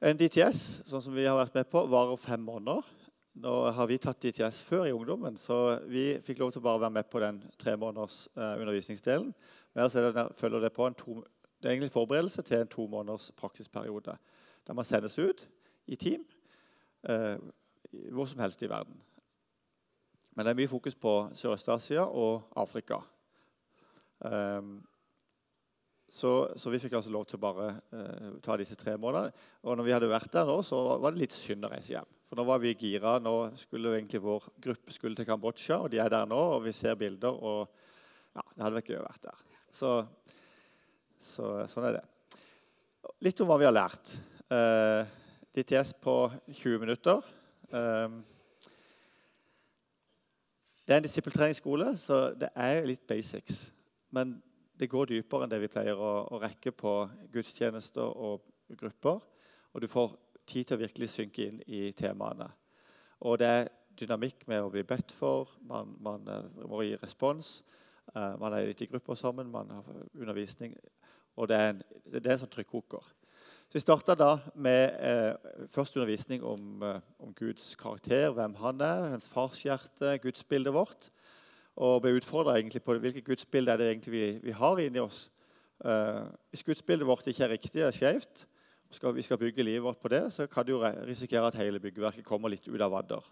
En 0.04 0.18
DTS 0.20 0.60
sånn 0.88 1.02
som 1.04 1.14
vi 1.16 1.24
har 1.24 1.36
vært 1.38 1.54
med 1.56 1.68
på, 1.72 1.84
varer 1.88 2.20
fem 2.20 2.42
måneder. 2.44 2.84
Nå 3.40 3.52
har 3.74 3.88
vi 3.90 3.96
tatt 3.98 4.20
DTS 4.22 4.60
før 4.62 4.84
i 4.86 4.92
ungdommen, 4.94 5.38
så 5.40 5.78
vi 5.90 6.20
fikk 6.22 6.42
lov 6.42 6.52
til 6.52 6.60
å 6.60 6.66
bare 6.68 6.84
være 6.84 6.94
med 6.98 7.08
på 7.10 7.22
den 7.22 7.40
tre 7.58 7.72
måneders 7.80 8.26
eh, 8.36 8.60
undervisningsdelen. 8.60 9.32
Men 9.74 9.90
så 9.90 10.04
det, 10.04 10.26
følger 10.38 10.62
det 10.62 10.70
på 10.76 10.86
en 10.86 10.98
to, 10.98 11.16
det 11.58 11.66
er 11.66 11.74
egentlig 11.74 11.94
forberedelse 11.94 12.44
til 12.46 12.60
en 12.60 12.70
to 12.70 12.86
måneders 12.92 13.30
praksisperiode. 13.34 14.14
Der 14.66 14.76
man 14.76 14.86
sendes 14.86 15.18
ut 15.18 15.48
i 15.90 15.96
team 15.96 16.22
eh, 17.08 17.40
hvor 18.12 18.28
som 18.30 18.44
helst 18.44 18.62
i 18.62 18.70
verden. 18.70 19.00
Men 20.34 20.46
det 20.46 20.52
er 20.52 20.60
mye 20.60 20.70
fokus 20.70 20.94
på 20.94 21.16
Sørøst-Asia 21.34 22.06
og 22.06 22.52
Afrika. 22.56 23.00
Um, 24.24 24.74
så, 26.08 26.30
så, 26.56 26.70
vi 26.70 26.78
fikk 26.78 26.94
altså 26.98 27.12
lov 27.12 27.24
til 27.26 27.40
å 27.40 27.42
bare 27.42 27.70
uh, 27.94 28.34
ta 28.44 28.56
disse 28.60 28.76
tre 28.78 28.94
månedene. 29.00 29.32
Og 29.64 29.78
når 29.78 29.86
vi 29.86 29.94
hadde 29.96 30.10
vært 30.12 30.32
der 30.34 30.46
nå, 30.48 30.60
så 30.62 30.80
var 31.02 31.14
det 31.14 31.24
litt 31.24 31.34
synd 31.34 31.66
å 31.66 31.72
reise 31.72 31.96
hjem. 31.96 32.10
For 32.28 32.38
nå 32.38 32.44
var 32.48 32.62
vi 32.62 32.74
gira. 32.78 33.16
Nå 33.22 33.34
skulle 33.58 33.96
egentlig 33.96 34.22
vår 34.24 34.46
gruppe 34.62 34.94
skulle 34.94 35.18
til 35.18 35.28
Kambodsja, 35.28 35.80
og 35.82 35.90
de 35.92 36.00
er 36.02 36.12
der 36.12 36.28
nå. 36.30 36.38
Og 36.56 36.64
vi 36.66 36.74
ser 36.76 36.96
bilder, 37.00 37.34
og 37.34 37.66
ja, 38.34 38.44
det 38.44 38.64
hadde 38.64 38.78
vært 38.78 38.92
gøy 38.92 39.00
å 39.00 39.06
være 39.08 39.24
der. 39.26 39.42
Så, 39.74 39.90
så, 41.18 41.50
sånn 41.70 41.88
er 41.90 41.98
det. 41.98 42.04
Litt 43.24 43.42
om 43.42 43.50
hva 43.50 43.58
vi 43.60 43.68
har 43.68 43.74
lært. 43.74 44.16
Uh, 44.52 45.02
DTS 45.54 45.96
på 46.02 46.16
20 46.52 46.80
minutter. 46.82 47.26
Uh, 47.74 48.20
det 50.84 50.92
er 50.92 51.00
en 51.00 51.06
disippeltreningsskole, 51.06 51.94
så 51.96 52.28
det 52.36 52.50
er 52.60 52.84
litt 52.86 53.06
basics. 53.08 53.64
Men 54.14 54.36
det 54.78 54.90
går 54.90 55.10
dypere 55.10 55.46
enn 55.46 55.52
det 55.52 55.60
vi 55.62 55.70
pleier 55.70 55.98
å, 55.98 56.12
å, 56.30 56.40
rekke 56.42 56.72
på 56.74 56.92
gudstjenester 57.34 58.04
og 58.04 58.44
grupper. 58.78 59.22
Og 59.74 59.82
du 59.82 59.88
får 59.90 60.14
tid 60.46 60.68
til 60.68 60.78
å 60.78 60.82
virkelig 60.82 61.10
synke 61.12 61.48
inn 61.48 61.62
i 61.66 61.88
temaene. 61.96 62.48
Og 63.24 63.38
det 63.40 63.48
er 63.50 63.72
dynamikk 63.98 64.46
med 64.50 64.62
å 64.62 64.70
bli 64.72 64.84
bedt 64.86 65.14
for. 65.14 65.50
Man, 65.66 65.94
man 66.02 66.28
eh, 66.30 66.62
må 66.68 66.82
gi 66.84 66.98
respons. 67.00 67.56
Uh, 68.12 68.34
man 68.36 68.52
er 68.52 68.68
litt 68.68 68.82
i 68.84 68.88
grupper 68.90 69.16
sammen, 69.16 69.48
man 69.50 69.70
har 69.72 69.86
undervisning. 70.12 70.74
Og 71.40 71.48
det 71.50 71.58
er 71.58 71.70
en, 71.72 71.84
det 72.12 72.20
er 72.20 72.34
en 72.34 72.42
sånn 72.44 72.52
trykkoker. 72.52 73.06
Så 73.64 73.78
Vi 73.78 73.82
starta 73.82 74.14
da 74.14 74.36
med 74.54 74.94
eh, 75.02 75.66
først 75.72 75.96
undervisning 75.96 76.44
om, 76.46 76.82
eh, 76.82 77.00
om, 77.18 77.32
Guds 77.34 77.74
karakter, 77.80 78.30
hvem 78.30 78.54
han 78.60 78.80
er, 78.84 79.08
hans 79.14 79.28
farshjerte, 79.28 80.18
gudsbildet 80.22 80.74
vårt 80.74 81.08
og 81.76 82.02
ble 82.02 82.14
utfordra 82.18 82.56
på 82.62 82.98
hvilket 83.02 83.24
gudsbilde 83.26 83.72
er 83.72 83.80
det 83.80 83.88
egentlig 83.90 84.12
vi, 84.12 84.26
vi 84.42 84.54
har 84.54 84.78
inni 84.78 85.02
oss. 85.02 85.30
Uh, 85.84 86.30
hvis 86.50 86.62
gudsbildet 86.62 87.06
vårt 87.06 87.26
ikke 87.26 87.44
er 87.44 87.54
riktig, 87.56 87.80
er 87.82 87.94
skjevt, 87.94 88.46
og 89.02 89.16
vi 89.16 89.22
skal 89.26 89.38
bygge 89.38 89.62
livet 89.62 89.82
vårt 89.82 89.98
på 89.98 90.08
det, 90.08 90.32
så 90.32 90.46
kan 90.46 90.68
jo 90.68 90.78
risikere 91.06 91.46
at 91.46 91.58
hele 91.58 91.80
byggverket 91.82 92.24
kommer 92.24 92.48
litt 92.48 92.68
ut 92.68 92.80
av 92.80 92.92
vadder. 92.94 93.26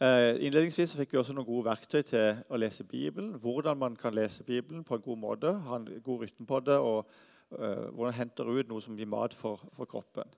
Uh, 0.00 0.40
innledningsvis 0.40 0.94
fikk 0.96 1.12
vi 1.12 1.18
også 1.20 1.34
noen 1.36 1.46
gode 1.46 1.66
verktøy 1.66 2.00
til 2.08 2.38
å 2.48 2.56
lese 2.56 2.86
Bibelen. 2.88 3.34
Hvordan 3.36 3.76
man 3.76 3.96
kan 4.00 4.14
lese 4.16 4.44
Bibelen 4.44 4.86
på 4.88 4.96
en 4.96 5.04
god 5.04 5.20
måte, 5.20 5.52
ha 5.66 5.76
en 5.76 5.90
god 6.00 6.24
rytme 6.24 6.46
på 6.48 6.60
det, 6.64 6.78
og 6.80 7.04
uh, 7.52 7.90
hvordan 7.92 8.16
henter 8.16 8.48
ut 8.48 8.72
noe 8.72 8.80
som 8.80 8.96
gir 8.96 9.10
mat 9.12 9.36
for, 9.36 9.60
for, 9.76 9.84
kroppen. 9.84 10.32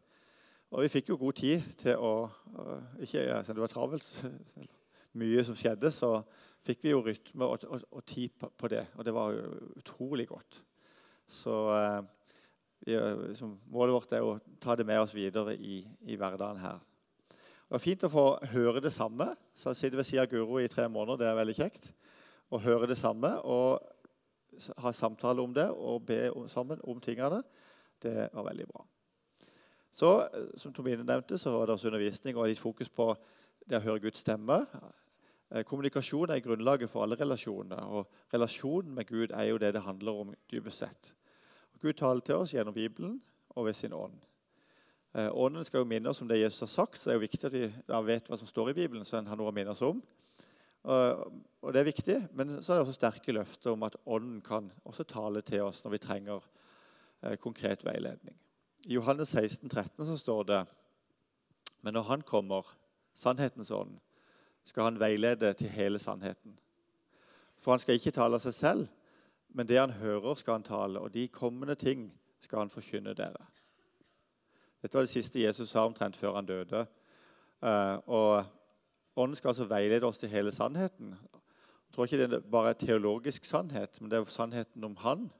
Og 0.75 0.83
vi 0.83 0.91
fikk 0.91 1.13
jo 1.13 1.21
god 1.21 1.39
tid 1.39 1.63
til 1.79 2.03
å 2.03 2.15
Ikke 2.99 3.23
ja, 3.23 3.43
det 3.47 3.63
var 3.63 3.71
travelt, 3.71 4.09
mye 5.19 5.45
som 5.47 5.57
skjedde, 5.59 5.91
så 5.95 6.19
fikk 6.65 6.85
vi 6.85 6.93
jo 6.95 7.03
rytme 7.05 7.47
og, 7.47 7.67
og, 7.69 7.85
og 7.91 8.05
tid 8.09 8.33
på, 8.41 8.71
det. 8.73 8.87
Og 8.97 9.05
det 9.07 9.15
var 9.15 9.37
utrolig 9.79 10.27
godt. 10.31 10.63
Så 11.29 11.55
eh, 11.77 12.01
vi, 12.87 12.97
liksom, 13.29 13.59
målet 13.73 13.97
vårt 13.97 14.17
er 14.17 14.25
å 14.25 14.39
ta 14.61 14.77
det 14.77 14.87
med 14.89 15.03
oss 15.03 15.15
videre 15.17 15.57
i, 15.57 15.83
i 16.09 16.19
hverdagen 16.21 16.63
her. 16.63 16.81
Det 17.29 17.73
var 17.79 17.83
fint 17.83 18.07
å 18.07 18.13
få 18.13 18.27
høre 18.53 18.83
det 18.85 18.93
samme. 18.95 19.31
Så 19.57 19.73
jeg 19.73 19.81
sitter 19.81 20.01
ved 20.01 20.09
siden 20.09 20.25
av 20.27 20.33
Guro 20.33 20.61
i 20.61 20.71
tre 20.71 20.87
måneder. 20.89 21.23
Det 21.23 21.31
er 21.31 21.39
veldig 21.41 21.59
kjekt. 21.59 21.93
Å 22.53 22.61
høre 22.63 22.89
det 22.91 22.99
samme 23.01 23.33
og 23.41 23.81
ha 24.85 24.93
samtale 24.95 25.43
om 25.43 25.55
det 25.55 25.67
og 25.73 26.05
be 26.07 26.29
sammen 26.53 26.83
om 26.87 27.01
tingene. 27.03 27.41
Det 28.03 28.29
var 28.35 28.47
veldig 28.51 28.67
bra. 28.69 28.85
Så, 29.95 30.11
eh, 30.27 30.51
som 30.57 30.73
Tomine 30.73 31.07
nevnte, 31.07 31.39
så 31.39 31.51
var 31.55 31.67
det 31.67 31.77
også 31.77 31.89
undervisning 31.89 32.37
og 32.37 32.49
litt 32.51 32.61
fokus 32.63 32.91
på 32.91 33.13
det 33.69 33.79
å 33.79 33.85
høre 33.85 34.03
Guds 34.07 34.25
stemme. 34.25 34.65
Eh, 35.51 35.65
kommunikasjon 35.65 36.31
er 36.31 36.43
grunnlaget 36.45 36.91
for 36.91 37.05
alle 37.05 37.19
relasjoner. 37.21 37.85
Og 37.85 38.09
relasjonen 38.33 38.95
med 38.95 39.07
Gud 39.07 39.33
er 39.33 39.51
jo 39.51 39.59
det 39.59 39.75
det 39.75 39.83
handler 39.85 40.21
om 40.25 40.35
dypest 40.51 40.85
sett. 40.85 41.13
Og 41.75 41.81
Gud 41.81 41.99
taler 42.01 42.21
til 42.21 42.41
oss 42.41 42.55
gjennom 42.55 42.75
Bibelen 42.75 43.21
og 43.55 43.67
ved 43.67 43.77
sin 43.77 43.93
ånd. 43.93 44.19
Eh, 45.15 45.31
ånden 45.31 45.65
skal 45.65 45.85
jo 45.85 45.91
minne 45.91 46.11
oss 46.11 46.23
om 46.23 46.29
det 46.29 46.41
Jesus 46.41 46.61
har 46.61 46.73
sagt, 46.73 46.99
så 46.99 47.11
det 47.11 47.15
er 47.15 47.21
jo 47.21 47.27
viktig 47.29 47.47
at 47.47 47.55
vi 47.55 47.73
da 47.87 48.01
vet 48.03 48.29
hva 48.29 48.39
som 48.39 48.51
står 48.51 48.71
i 48.71 48.79
Bibelen. 48.81 49.05
så 49.05 49.19
en 49.19 49.27
har 49.27 49.37
noe 49.37 49.53
å 49.53 49.55
minne 49.55 49.71
oss 49.71 49.83
om. 49.83 50.03
Og 50.85 51.73
det 51.73 51.81
er 51.81 51.85
viktig, 51.85 52.29
Men 52.33 52.63
så 52.63 52.73
er 52.73 52.77
det 52.77 52.85
også 52.85 52.99
sterke 52.99 53.33
løfter 53.33 53.73
om 53.73 53.83
at 53.83 53.97
Ånden 54.05 54.43
kan 54.43 54.71
også 54.85 55.05
tale 55.05 55.41
til 55.41 55.63
oss 55.63 55.85
når 55.85 55.91
vi 55.91 55.99
trenger 55.99 56.43
eh, 57.23 57.37
konkret 57.37 57.85
veiledning. 57.85 58.37
I 58.87 58.95
Johannes 58.95 59.29
16, 59.29 59.69
13 59.69 60.05
så 60.05 60.17
står 60.19 60.45
det 60.45 60.67
Men 61.83 61.95
når 61.95 62.03
Han 62.03 62.23
kommer, 62.23 62.67
sannhetens 63.15 63.71
ånd, 63.71 63.99
skal 64.65 64.83
Han 64.83 65.01
veilede 65.01 65.53
til 65.53 65.69
hele 65.69 65.99
sannheten. 65.99 66.59
For 67.59 67.73
Han 67.73 67.79
skal 67.79 67.95
ikke 67.95 68.11
tale 68.11 68.39
av 68.39 68.45
seg 68.45 68.55
selv, 68.55 68.87
men 69.49 69.69
det 69.69 69.79
Han 69.79 69.91
hører, 69.91 70.35
skal 70.35 70.59
Han 70.59 70.67
tale, 70.67 71.01
og 71.01 71.15
de 71.15 71.29
kommende 71.29 71.75
ting 71.75 72.13
skal 72.41 72.59
Han 72.59 72.71
forkynne 72.71 73.15
dere. 73.15 73.47
Dette 74.85 74.99
var 74.99 75.07
det 75.07 75.15
siste 75.15 75.41
Jesus 75.41 75.71
sa 75.71 75.87
omtrent 75.87 76.17
før 76.17 76.35
han 76.37 76.47
døde. 76.47 76.83
Eh, 77.65 77.97
og 78.05 78.45
Ånden 79.17 79.37
skal 79.37 79.49
altså 79.49 79.65
veilede 79.71 80.05
oss 80.05 80.19
til 80.19 80.29
hele 80.29 80.53
sannheten. 80.53 81.15
Jeg 81.15 81.95
tror 81.95 82.05
ikke 82.05 82.19
det 82.19 82.33
er 82.33 82.51
bare 82.51 82.75
er 82.75 82.79
teologisk 82.79 83.45
sannhet, 83.45 84.01
men 84.01 84.11
det 84.11 84.19
er 84.19 84.25
sannheten 84.29 84.85
om 84.85 84.97
Han 84.97 85.31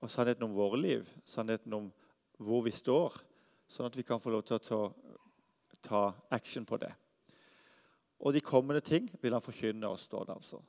og 0.00 0.10
sannheten 0.10 0.44
om 0.44 0.54
våre 0.54 0.78
liv. 0.80 1.08
Sannheten 1.24 1.72
om 1.72 1.92
hvor 2.38 2.60
vi 2.62 2.70
står, 2.70 3.16
sånn 3.66 3.88
at 3.88 3.96
vi 3.96 4.04
kan 4.04 4.20
få 4.20 4.30
lov 4.30 4.44
til 4.44 4.60
å 4.60 4.92
ta, 5.82 6.12
action 6.30 6.66
på 6.68 6.76
det. 6.76 6.92
Og 8.20 8.32
de 8.32 8.40
kommende 8.40 8.80
ting 8.80 9.08
vil 9.22 9.36
han 9.36 9.44
forkynne 9.44 9.88
oss, 9.88 10.06
står 10.08 10.24
det 10.24 10.36
altså. 10.36 10.60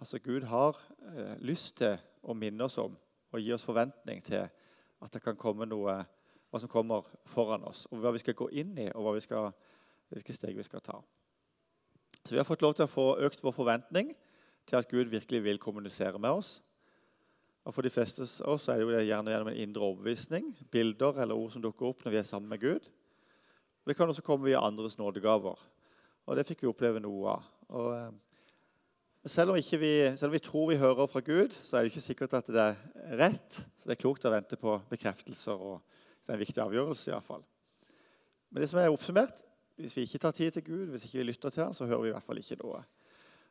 Altså 0.00 0.18
Gud 0.20 0.44
har 0.50 0.76
eh, 1.14 1.36
lyst 1.40 1.78
til 1.80 1.96
å 2.22 2.34
minne 2.36 2.64
oss 2.64 2.76
om 2.78 2.96
og 3.32 3.42
gi 3.42 3.52
oss 3.52 3.64
forventning 3.66 4.22
til 4.24 4.44
at 4.46 5.12
det 5.12 5.22
kan 5.24 5.36
komme 5.36 5.66
noe 5.68 5.96
hva 6.50 6.60
som 6.62 6.70
kommer 6.70 7.04
foran 7.28 7.66
oss, 7.68 7.84
og 7.90 8.00
hva 8.00 8.12
vi 8.14 8.22
skal 8.22 8.36
gå 8.38 8.48
inn 8.62 8.76
i, 8.80 8.86
og 8.94 9.18
skal, 9.20 9.50
hvilke 10.12 10.32
steg 10.32 10.56
vi 10.56 10.64
skal 10.64 10.84
ta. 10.84 11.00
Så 12.22 12.34
vi 12.34 12.40
har 12.40 12.48
fått 12.48 12.62
lov 12.64 12.76
til 12.76 12.86
å 12.86 12.90
få 12.90 13.06
økt 13.26 13.42
vår 13.44 13.54
forventning 13.54 14.14
til 14.66 14.78
at 14.78 14.88
Gud 14.90 15.10
virkelig 15.12 15.42
vil 15.44 15.60
kommunisere 15.62 16.18
med 16.22 16.38
oss. 16.38 16.56
Og 17.66 17.74
For 17.74 17.82
de 17.82 17.90
fleste 17.90 18.22
av 18.46 18.54
oss 18.54 18.68
er 18.70 18.78
det 18.78 18.86
jo 18.86 19.02
gjerne 19.02 19.32
gjennom 19.32 19.50
en 19.50 19.62
indre 19.62 19.82
overbevisning, 19.88 20.52
bilder 20.70 21.18
eller 21.22 21.38
ord 21.38 21.52
som 21.54 21.62
dukker 21.62 21.90
opp 21.90 22.04
når 22.04 22.14
vi 22.14 22.20
er 22.20 22.28
sammen 22.28 22.50
med 22.50 22.62
Gud. 22.62 22.86
Og 23.82 23.90
Det 23.90 23.96
kan 23.98 24.08
også 24.08 24.22
komme 24.26 24.46
via 24.46 24.62
andres 24.62 24.98
nådegaver. 24.98 25.58
Og 26.26 26.36
Det 26.36 26.46
fikk 26.46 26.64
vi 26.64 26.70
oppleve 26.70 27.02
noe 27.02 27.36
av. 27.36 27.50
Og, 27.68 27.90
eh, 27.96 28.10
selv, 29.26 29.50
om 29.50 29.56
vi, 29.56 29.62
selv, 29.62 30.30
om 30.30 30.32
vi, 30.32 30.38
tror 30.42 30.70
vi 30.70 30.78
hører 30.80 31.06
fra 31.06 31.20
Gud, 31.20 31.50
så 31.54 31.76
er 31.76 31.82
det 31.82 31.92
ikke 31.92 32.08
sikkert 32.08 32.34
at 32.34 32.46
det 32.46 32.62
er 32.62 32.76
rett. 33.18 33.60
Så 33.76 33.86
det 33.86 33.96
er 33.96 34.02
klokt 34.02 34.26
å 34.26 34.32
vente 34.34 34.58
på 34.58 34.78
bekreftelser. 34.90 35.54
og 35.54 35.82
det 36.26 36.32
er 36.32 36.38
en 36.38 36.42
viktig 36.42 36.62
avgjørelse. 36.62 37.14
I 37.14 37.20
fall. 37.22 37.44
Men 38.50 38.60
det 38.62 38.68
som 38.70 38.80
er 38.80 38.90
oppsummert, 38.90 39.42
hvis 39.76 39.96
vi 39.96 40.02
ikke 40.02 40.18
tar 40.18 40.34
tid 40.34 40.50
til 40.50 40.64
Gud, 40.64 40.86
hvis 40.90 41.04
ikke 41.04 41.18
vi 41.18 41.30
lytter 41.30 41.50
til 41.50 41.62
ham, 41.62 41.72
så 41.72 41.86
hører 41.86 42.02
vi 42.02 42.08
i 42.08 42.14
hvert 42.16 42.26
fall 42.26 42.38
ikke 42.38 42.58
noe. 42.62 42.82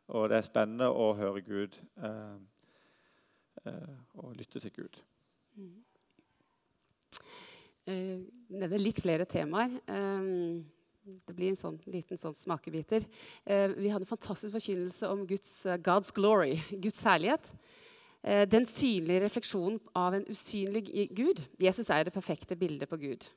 Og 0.08 0.30
det 0.30 0.38
er 0.38 0.46
spennende 0.46 0.90
å 0.92 1.14
høre 1.18 1.42
Gud 1.46 1.78
eh, 2.04 2.38
eh, 3.66 3.98
og 4.22 4.36
lytte 4.36 4.60
til 4.60 4.74
Gud. 4.76 5.00
Mm. 5.56 5.76
Uh, 7.86 8.26
er 8.66 8.80
litt 8.82 8.98
flere 8.98 9.28
temaer. 9.30 9.76
Um, 9.88 10.66
det 11.06 11.36
blir 11.38 11.52
en 11.54 11.60
sånn, 11.60 11.80
liten 11.86 12.18
sånn 12.18 12.36
smakebiter. 12.36 13.06
Eh, 13.46 13.70
vi 13.78 13.92
hadde 13.94 14.08
en 14.08 14.14
fantastisk 14.16 14.56
forkynnelse 14.56 15.10
om 15.14 15.26
Guds, 15.30 15.52
uh, 15.70 15.78
God's 15.78 16.12
glory, 16.16 16.56
Guds 16.72 17.02
særlighet. 17.06 17.54
Den 18.26 18.64
synlige 18.66 19.22
refleksjonen 19.22 19.76
av 19.94 20.16
en 20.18 20.24
usynlig 20.34 20.88
Gud. 21.14 21.44
Jesus 21.62 21.92
er 21.94 22.08
det 22.08 22.14
perfekte 22.16 22.56
bildet 22.58 22.90
på 22.90 22.98
Gud. 22.98 23.28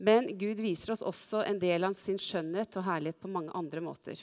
Men 0.00 0.30
Gud 0.38 0.62
viser 0.64 0.94
oss 0.94 1.04
også 1.04 1.44
en 1.44 1.60
del 1.60 1.84
av 1.84 1.92
sin 1.94 2.16
skjønnhet 2.16 2.78
og 2.80 2.86
herlighet 2.86 3.20
på 3.20 3.30
mange 3.30 3.52
andre 3.54 3.82
måter. 3.84 4.22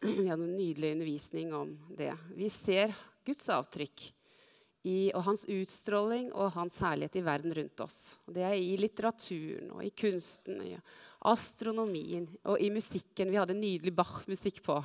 Vi 0.06 0.28
hadde 0.28 0.46
en 0.46 0.56
nydelig 0.56 0.92
undervisning 0.94 1.52
om 1.54 1.74
det. 1.98 2.12
Vi 2.38 2.48
ser 2.52 2.94
Guds 3.26 3.48
avtrykk 3.52 4.06
i, 4.86 5.10
og 5.16 5.24
hans 5.26 5.44
utstråling 5.50 6.30
og 6.30 6.54
hans 6.54 6.78
herlighet 6.82 7.18
i 7.18 7.24
verden 7.26 7.54
rundt 7.58 7.82
oss. 7.82 7.98
Det 8.30 8.44
er 8.46 8.54
i 8.54 8.76
litteraturen 8.78 9.72
og 9.74 9.82
i 9.82 9.90
kunsten, 9.90 10.60
i 10.62 10.76
astronomien 11.26 12.28
og 12.46 12.60
i 12.62 12.70
musikken. 12.70 13.32
Vi 13.32 13.40
hadde 13.40 13.58
nydelig 13.58 13.94
Bach-musikk 13.96 14.62
på 14.66 14.78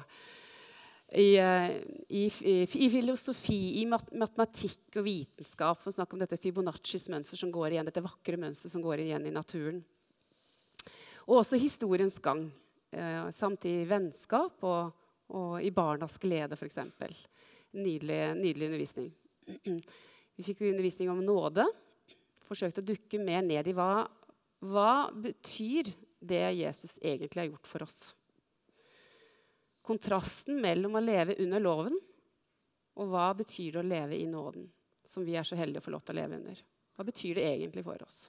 i, 1.12 1.36
eh, 1.38 1.70
i, 2.08 2.25
i, 2.25 2.89
filosofi, 2.89 3.81
i 3.81 3.86
matematikk 3.86 4.98
og 4.98 5.05
vitenskap. 5.05 5.81
For 5.81 5.91
å 5.91 5.98
snakke 6.00 6.15
om 6.15 6.24
dette 6.24 6.39
Fibonaccis 6.39 7.10
mønster 7.12 7.38
som 7.38 7.51
går 7.53 7.75
igjen, 7.75 7.89
dette 7.91 8.05
vakre 8.05 8.39
mønsteret 8.41 8.74
som 8.74 8.86
går 8.86 9.03
igjen 9.05 9.27
i 9.27 9.36
naturen. 9.36 9.84
Og 11.27 11.41
også 11.43 11.60
historiens 11.62 12.17
gang, 12.24 12.48
eh, 12.96 13.27
samt 13.36 13.70
i 13.70 13.84
vennskap 13.86 14.63
og, 14.65 14.96
og 15.36 15.60
i 15.62 15.70
barnas 15.75 16.17
glede, 16.17 16.58
f.eks. 16.58 16.79
Nydelig, 17.72 18.24
nydelig 18.39 18.72
undervisning. 18.72 19.12
Vi 19.45 20.45
fikk 20.45 20.63
undervisning 20.69 21.12
om 21.12 21.21
nåde. 21.25 21.65
Forsøkte 22.45 22.83
å 22.83 22.89
dukke 22.91 23.19
mer 23.21 23.43
ned 23.45 23.67
i 23.67 23.75
hva, 23.75 24.05
hva 24.65 24.95
betyr 25.13 25.89
det 26.19 26.43
Jesus 26.57 26.98
egentlig 27.01 27.45
har 27.45 27.53
gjort 27.53 27.69
for 27.69 27.86
oss 27.88 28.01
kontrasten 29.91 30.62
mellom 30.62 30.95
å 30.95 31.03
leve 31.03 31.38
under 31.43 31.63
loven 31.63 31.98
og 33.00 33.10
hva 33.12 33.31
betyr 33.36 33.75
det 33.75 33.81
å 33.81 33.88
leve 33.88 34.17
i 34.19 34.27
nåden, 34.29 34.67
som 35.03 35.25
vi 35.25 35.38
er 35.39 35.48
så 35.48 35.57
heldige 35.60 35.81
å 35.81 35.86
få 35.88 35.93
lov 35.95 36.03
til 36.05 36.15
å 36.15 36.19
leve 36.19 36.38
under. 36.38 36.60
Hva 36.95 37.05
betyr 37.07 37.39
det 37.39 37.48
egentlig 37.48 37.83
for 37.86 38.03
oss? 38.05 38.25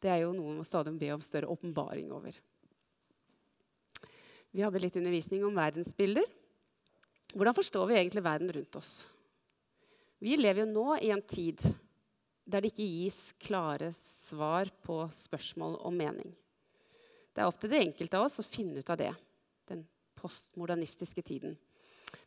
Det 0.00 0.10
er 0.12 0.22
jo 0.22 0.34
noe 0.36 0.54
man 0.56 0.68
stadig 0.68 0.94
be 1.00 1.10
om 1.14 1.24
større 1.24 1.50
åpenbaring 1.50 2.12
over. 2.14 2.36
Vi 4.50 4.62
hadde 4.64 4.82
litt 4.82 4.98
undervisning 4.98 5.44
om 5.46 5.56
verdensbilder. 5.56 6.26
Hvordan 7.32 7.56
forstår 7.56 7.88
vi 7.90 7.98
egentlig 7.98 8.24
verden 8.26 8.52
rundt 8.52 8.78
oss? 8.78 8.94
Vi 10.20 10.36
lever 10.36 10.66
jo 10.66 10.68
nå 10.68 10.86
i 11.00 11.10
en 11.14 11.22
tid 11.24 11.62
der 12.50 12.60
det 12.60 12.72
ikke 12.72 12.84
gis 12.84 13.18
klare 13.40 13.88
svar 13.94 14.68
på 14.84 15.02
spørsmål 15.14 15.78
om 15.86 15.96
mening. 15.96 16.32
Det 17.30 17.40
er 17.40 17.48
opp 17.48 17.60
til 17.62 17.70
det 17.72 17.80
enkelte 17.86 18.18
av 18.18 18.26
oss 18.26 18.40
å 18.42 18.44
finne 18.44 18.82
ut 18.82 18.90
av 18.90 18.98
det 19.00 19.12
den 19.70 19.84
postmodernistiske 20.18 21.22
tiden. 21.24 21.54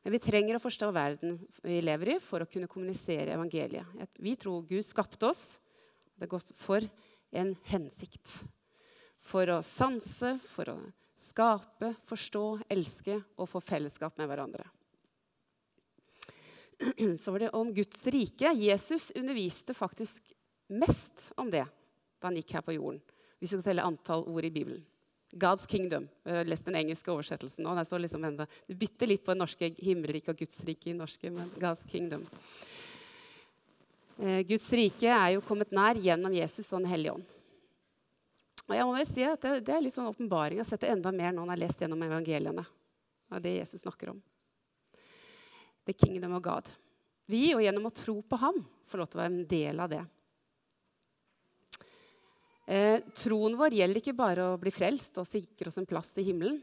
Men 0.02 0.16
vi 0.16 0.22
trenger 0.24 0.58
å 0.58 0.64
forstå 0.64 0.90
verden 0.96 1.36
vi 1.62 1.82
lever 1.84 2.16
i, 2.16 2.20
for 2.24 2.42
å 2.42 2.50
kunne 2.50 2.72
kommunisere 2.72 3.36
evangeliet. 3.36 4.16
Vi 4.18 4.34
tror 4.40 4.64
Gud 4.66 4.86
skapte 4.88 5.28
oss 5.30 5.44
det 6.18 6.28
er 6.28 6.32
gått 6.32 6.54
for 6.56 6.86
en 7.36 7.54
hensikt. 7.68 8.38
For 9.20 9.50
å 9.52 9.62
sanse, 9.66 10.38
for 10.40 10.72
å 10.72 10.78
skape, 11.20 11.94
forstå, 12.06 12.46
elske 12.74 13.18
og 13.38 13.50
få 13.50 13.62
fellesskap 13.64 14.18
med 14.22 14.30
hverandre. 14.30 14.66
Så 17.22 17.32
var 17.32 17.40
det 17.40 17.50
om 17.56 17.74
Guds 17.74 18.08
rike. 18.08 18.54
Jesus 18.54 19.12
underviste 19.16 19.74
faktisk 19.74 20.34
mest 20.68 21.32
om 21.38 21.52
det 21.52 21.66
da 22.20 22.30
han 22.30 22.40
gikk 22.40 22.56
her 22.56 22.64
på 22.66 22.76
jorden. 22.78 23.02
Hvis 23.40 23.52
vi 23.52 23.58
skal 23.58 23.66
telle 23.72 23.86
antall 23.88 24.24
ord 24.32 24.46
i 24.48 24.52
Bibelen. 24.54 24.84
God's 25.34 25.66
kingdom. 25.68 26.06
Jeg 26.24 26.38
har 26.38 26.48
lest 26.48 26.68
den 26.68 26.78
engelske 26.78 27.12
oversettelsen 27.12 27.66
nå. 27.66 27.74
står 27.84 28.04
liksom 28.04 28.24
enda, 28.24 28.46
Det 28.68 28.78
bytter 28.78 29.10
litt 29.10 29.26
på 29.26 29.34
det 29.34 29.42
norske 29.42 29.70
himmelriket 29.78 30.30
og 30.30 30.38
Guds 30.38 30.62
rike 30.64 30.92
i 30.92 30.94
norske, 30.94 31.32
men 31.32 31.50
God's 31.58 31.88
kingdom. 31.90 32.26
Eh, 34.20 34.42
Guds 34.46 34.70
rike 34.74 35.10
er 35.10 35.34
jo 35.34 35.42
kommet 35.42 35.74
nær 35.74 35.98
gjennom 35.98 36.34
Jesus 36.34 36.72
og 36.74 36.84
Den 36.84 36.92
hellige 36.92 37.16
ånd. 37.18 37.26
Og 38.70 38.76
jeg 38.78 38.86
må 38.86 38.94
vel 38.96 39.08
si 39.10 39.26
at 39.28 39.42
det, 39.42 39.66
det 39.68 39.74
er 39.76 39.82
litt 39.84 39.96
sånn 39.96 40.08
åpenbaring 40.08 40.62
å 40.62 40.68
sette 40.68 40.88
enda 40.88 41.12
mer 41.12 41.34
når 41.34 41.44
jeg 41.44 41.54
har 41.54 41.64
lest 41.66 41.82
gjennom 41.82 42.06
evangeliene. 42.06 42.66
av 43.34 43.42
det 43.42 43.56
Jesus 43.58 43.82
snakker 43.82 44.10
om. 44.10 44.22
The 45.86 45.94
kingdom 45.94 46.36
of 46.38 46.44
God. 46.44 46.70
Vi, 47.26 47.54
og 47.56 47.64
gjennom 47.64 47.88
å 47.88 47.96
tro 47.96 48.18
på 48.22 48.40
ham, 48.40 48.60
får 48.88 49.00
lov 49.00 49.10
til 49.10 49.20
å 49.20 49.24
være 49.24 49.34
en 49.34 49.48
del 49.48 49.80
av 49.84 49.92
det. 49.92 50.04
Eh, 52.68 53.00
troen 53.20 53.58
vår 53.60 53.76
gjelder 53.76 54.00
ikke 54.00 54.16
bare 54.16 54.46
å 54.54 54.60
bli 54.60 54.72
frelst 54.72 55.18
og 55.20 55.28
sikre 55.28 55.68
oss 55.72 55.80
en 55.82 55.88
plass 55.88 56.14
i 56.20 56.28
himmelen. 56.28 56.62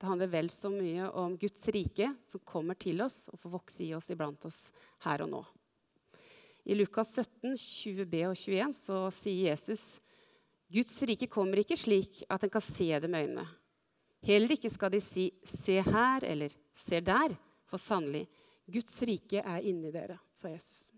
Det 0.00 0.08
handler 0.08 0.30
vel 0.32 0.48
så 0.50 0.70
mye 0.72 1.08
om 1.20 1.36
Guds 1.38 1.68
rike 1.70 2.08
som 2.26 2.42
kommer 2.48 2.74
til 2.80 3.04
oss 3.04 3.28
og 3.30 3.38
får 3.38 3.52
vokse 3.52 3.84
i 3.84 3.92
oss 3.94 4.10
iblant 4.10 4.48
oss 4.48 4.62
her 5.04 5.22
og 5.22 5.30
nå. 5.30 5.42
I 6.64 6.74
Lukas 6.78 7.12
17, 7.18 7.52
20b 7.58 8.24
og 8.30 8.36
21 8.38 8.74
så 8.76 8.98
sier 9.14 9.52
Jesus 9.52 10.00
Guds 10.72 10.94
rike 11.04 11.28
kommer 11.28 11.60
ikke 11.60 11.76
slik 11.76 12.22
at 12.32 12.46
en 12.46 12.52
kan 12.52 12.64
se 12.64 12.88
det 12.96 13.10
med 13.10 13.26
øynene. 13.26 13.44
Heller 14.24 14.54
ikke 14.54 14.70
skal 14.72 14.92
de 14.94 15.00
si 15.02 15.30
'se 15.44 15.82
her' 15.82 16.24
eller 16.24 16.48
'se 16.72 17.00
der', 17.00 17.36
for 17.66 17.76
sannelig, 17.76 18.26
Guds 18.70 19.02
rike 19.08 19.42
er 19.42 19.64
inni 19.68 19.90
dere, 19.94 20.18
sa 20.34 20.48
Jesus. 20.52 20.92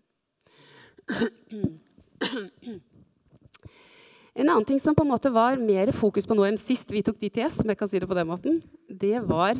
En 4.35 4.49
annen 4.49 4.65
ting 4.67 4.79
som 4.83 4.95
på 4.95 5.05
en 5.05 5.11
måte 5.13 5.31
var 5.31 5.57
mer 5.61 5.91
fokus 5.95 6.27
på 6.27 6.35
nå 6.35 6.43
enn 6.47 6.59
sist 6.59 6.91
vi 6.91 7.03
tok 7.05 7.19
DTS, 7.21 7.61
om 7.63 7.71
jeg 7.71 7.79
kan 7.79 7.91
si 7.91 8.01
det 8.01 8.09
på 8.09 8.17
den 8.17 8.27
måten, 8.27 8.59
det 8.89 9.21
var 9.23 9.55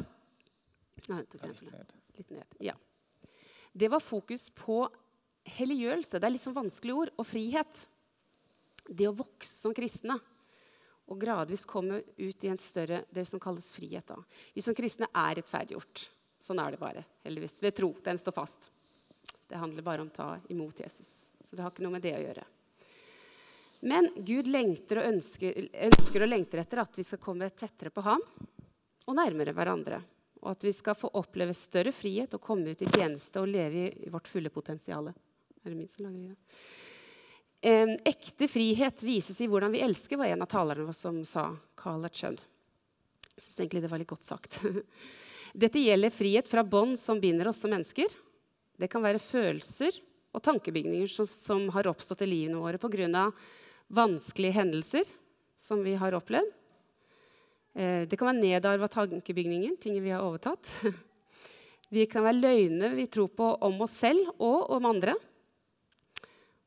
Nei, 1.05 1.21
litt 2.17 2.31
ned. 2.33 2.45
Ja. 2.63 2.73
Det 3.75 3.89
var 3.91 4.03
fokus 4.03 4.49
på 4.55 4.85
helliggjørelse. 5.57 6.19
Det 6.19 6.27
er 6.27 6.33
litt 6.33 6.43
sånn 6.43 6.55
vanskelig 6.55 6.95
ord. 6.95 7.11
Og 7.19 7.27
frihet. 7.27 7.81
Det 8.85 9.07
å 9.09 9.15
vokse 9.17 9.51
som 9.51 9.73
kristne 9.75 10.17
og 11.05 11.19
gradvis 11.21 11.65
komme 11.69 11.99
ut 12.17 12.45
i 12.45 12.49
en 12.49 12.59
større 12.61 13.03
det 13.13 13.25
som 13.29 13.41
kalles 13.41 13.71
frihet. 13.75 14.07
da. 14.07 14.17
Vi 14.55 14.63
som 14.65 14.77
kristne 14.77 15.09
er 15.13 15.35
rettferdiggjort. 15.37 16.07
Sånn 16.45 16.61
er 16.61 16.75
det 16.75 16.77
bare. 16.77 17.03
heldigvis. 17.25 17.63
Ved 17.63 17.75
tro. 17.75 17.95
Den 18.03 18.17
står 18.21 18.31
fast. 18.31 18.69
Det 19.49 19.57
handler 19.57 19.81
bare 19.81 20.01
om 20.01 20.11
å 20.11 20.13
ta 20.13 20.37
imot 20.53 20.79
Jesus. 20.79 21.37
Så 21.49 21.55
det 21.55 21.63
har 21.63 21.71
ikke 21.73 21.85
noe 21.85 21.95
med 21.97 22.05
det 22.05 22.13
å 22.17 22.21
gjøre. 22.21 22.43
Men 23.85 24.09
Gud 24.15 24.47
lengter 24.47 25.01
og 25.01 25.09
ønsker, 25.09 25.57
ønsker 25.89 26.25
og 26.25 26.29
lengter 26.29 26.61
etter 26.61 26.83
at 26.83 26.97
vi 26.97 27.05
skal 27.05 27.21
komme 27.21 27.49
tettere 27.49 27.89
på 27.93 28.03
ham 28.05 28.21
og 29.05 29.17
nærmere 29.17 29.53
hverandre. 29.57 29.99
Og 30.43 30.51
at 30.53 30.67
vi 30.67 30.73
skal 30.73 30.97
få 30.97 31.09
oppleve 31.17 31.53
større 31.57 31.93
frihet 31.93 32.37
og 32.37 32.45
komme 32.45 32.73
ut 32.73 32.81
i 32.81 32.89
tjeneste 32.93 33.41
og 33.41 33.49
leve 33.49 33.89
i 34.05 34.13
vårt 34.13 34.29
fulle 34.29 34.53
potensial. 34.53 35.09
Ekte 38.05 38.47
frihet 38.49 39.01
vises 39.05 39.41
i 39.41 39.49
hvordan 39.49 39.73
vi 39.73 39.81
elsker, 39.81 40.21
var 40.21 40.29
en 40.29 40.45
av 40.45 40.53
talerne 40.53 40.93
som 40.93 41.23
sa. 41.25 41.49
Carl 41.73 42.05
Chud. 42.13 42.45
Jeg 43.33 43.43
syns 43.43 43.59
egentlig 43.59 43.85
det 43.85 43.93
var 43.93 44.01
litt 44.01 44.13
godt 44.13 44.29
sagt. 44.29 44.61
Dette 45.55 45.79
gjelder 45.79 46.11
frihet 46.11 46.49
fra 46.51 46.65
bånd 46.67 46.97
som 46.99 47.19
binder 47.23 47.47
oss 47.47 47.61
som 47.63 47.71
mennesker. 47.71 48.11
Det 48.75 48.89
kan 48.91 49.03
være 49.05 49.21
følelser 49.23 49.95
og 50.35 50.43
tankebygninger 50.43 51.07
som, 51.07 51.27
som 51.29 51.69
har 51.71 51.87
oppstått 51.87 52.25
i 52.25 52.27
livene 52.27 52.59
våre 52.59 52.79
pga. 52.81 53.29
vanskelige 53.87 54.57
hendelser 54.57 55.07
som 55.55 55.83
vi 55.83 55.93
har 55.95 56.17
opplevd. 56.17 56.51
Eh, 57.75 58.03
det 58.03 58.17
kan 58.19 58.27
være 58.27 58.41
nedarva 58.41 58.89
tankebygninger, 58.91 59.77
ting 59.79 59.95
vi 60.03 60.11
har 60.11 60.25
overtatt. 60.25 60.71
Vi 61.93 62.07
kan 62.09 62.25
være 62.25 62.41
løgner 62.41 62.95
vi 62.97 63.05
tror 63.07 63.29
på 63.29 63.45
om 63.61 63.77
oss 63.85 63.93
selv 64.01 64.31
og 64.41 64.71
om 64.73 64.87
andre. 64.89 65.13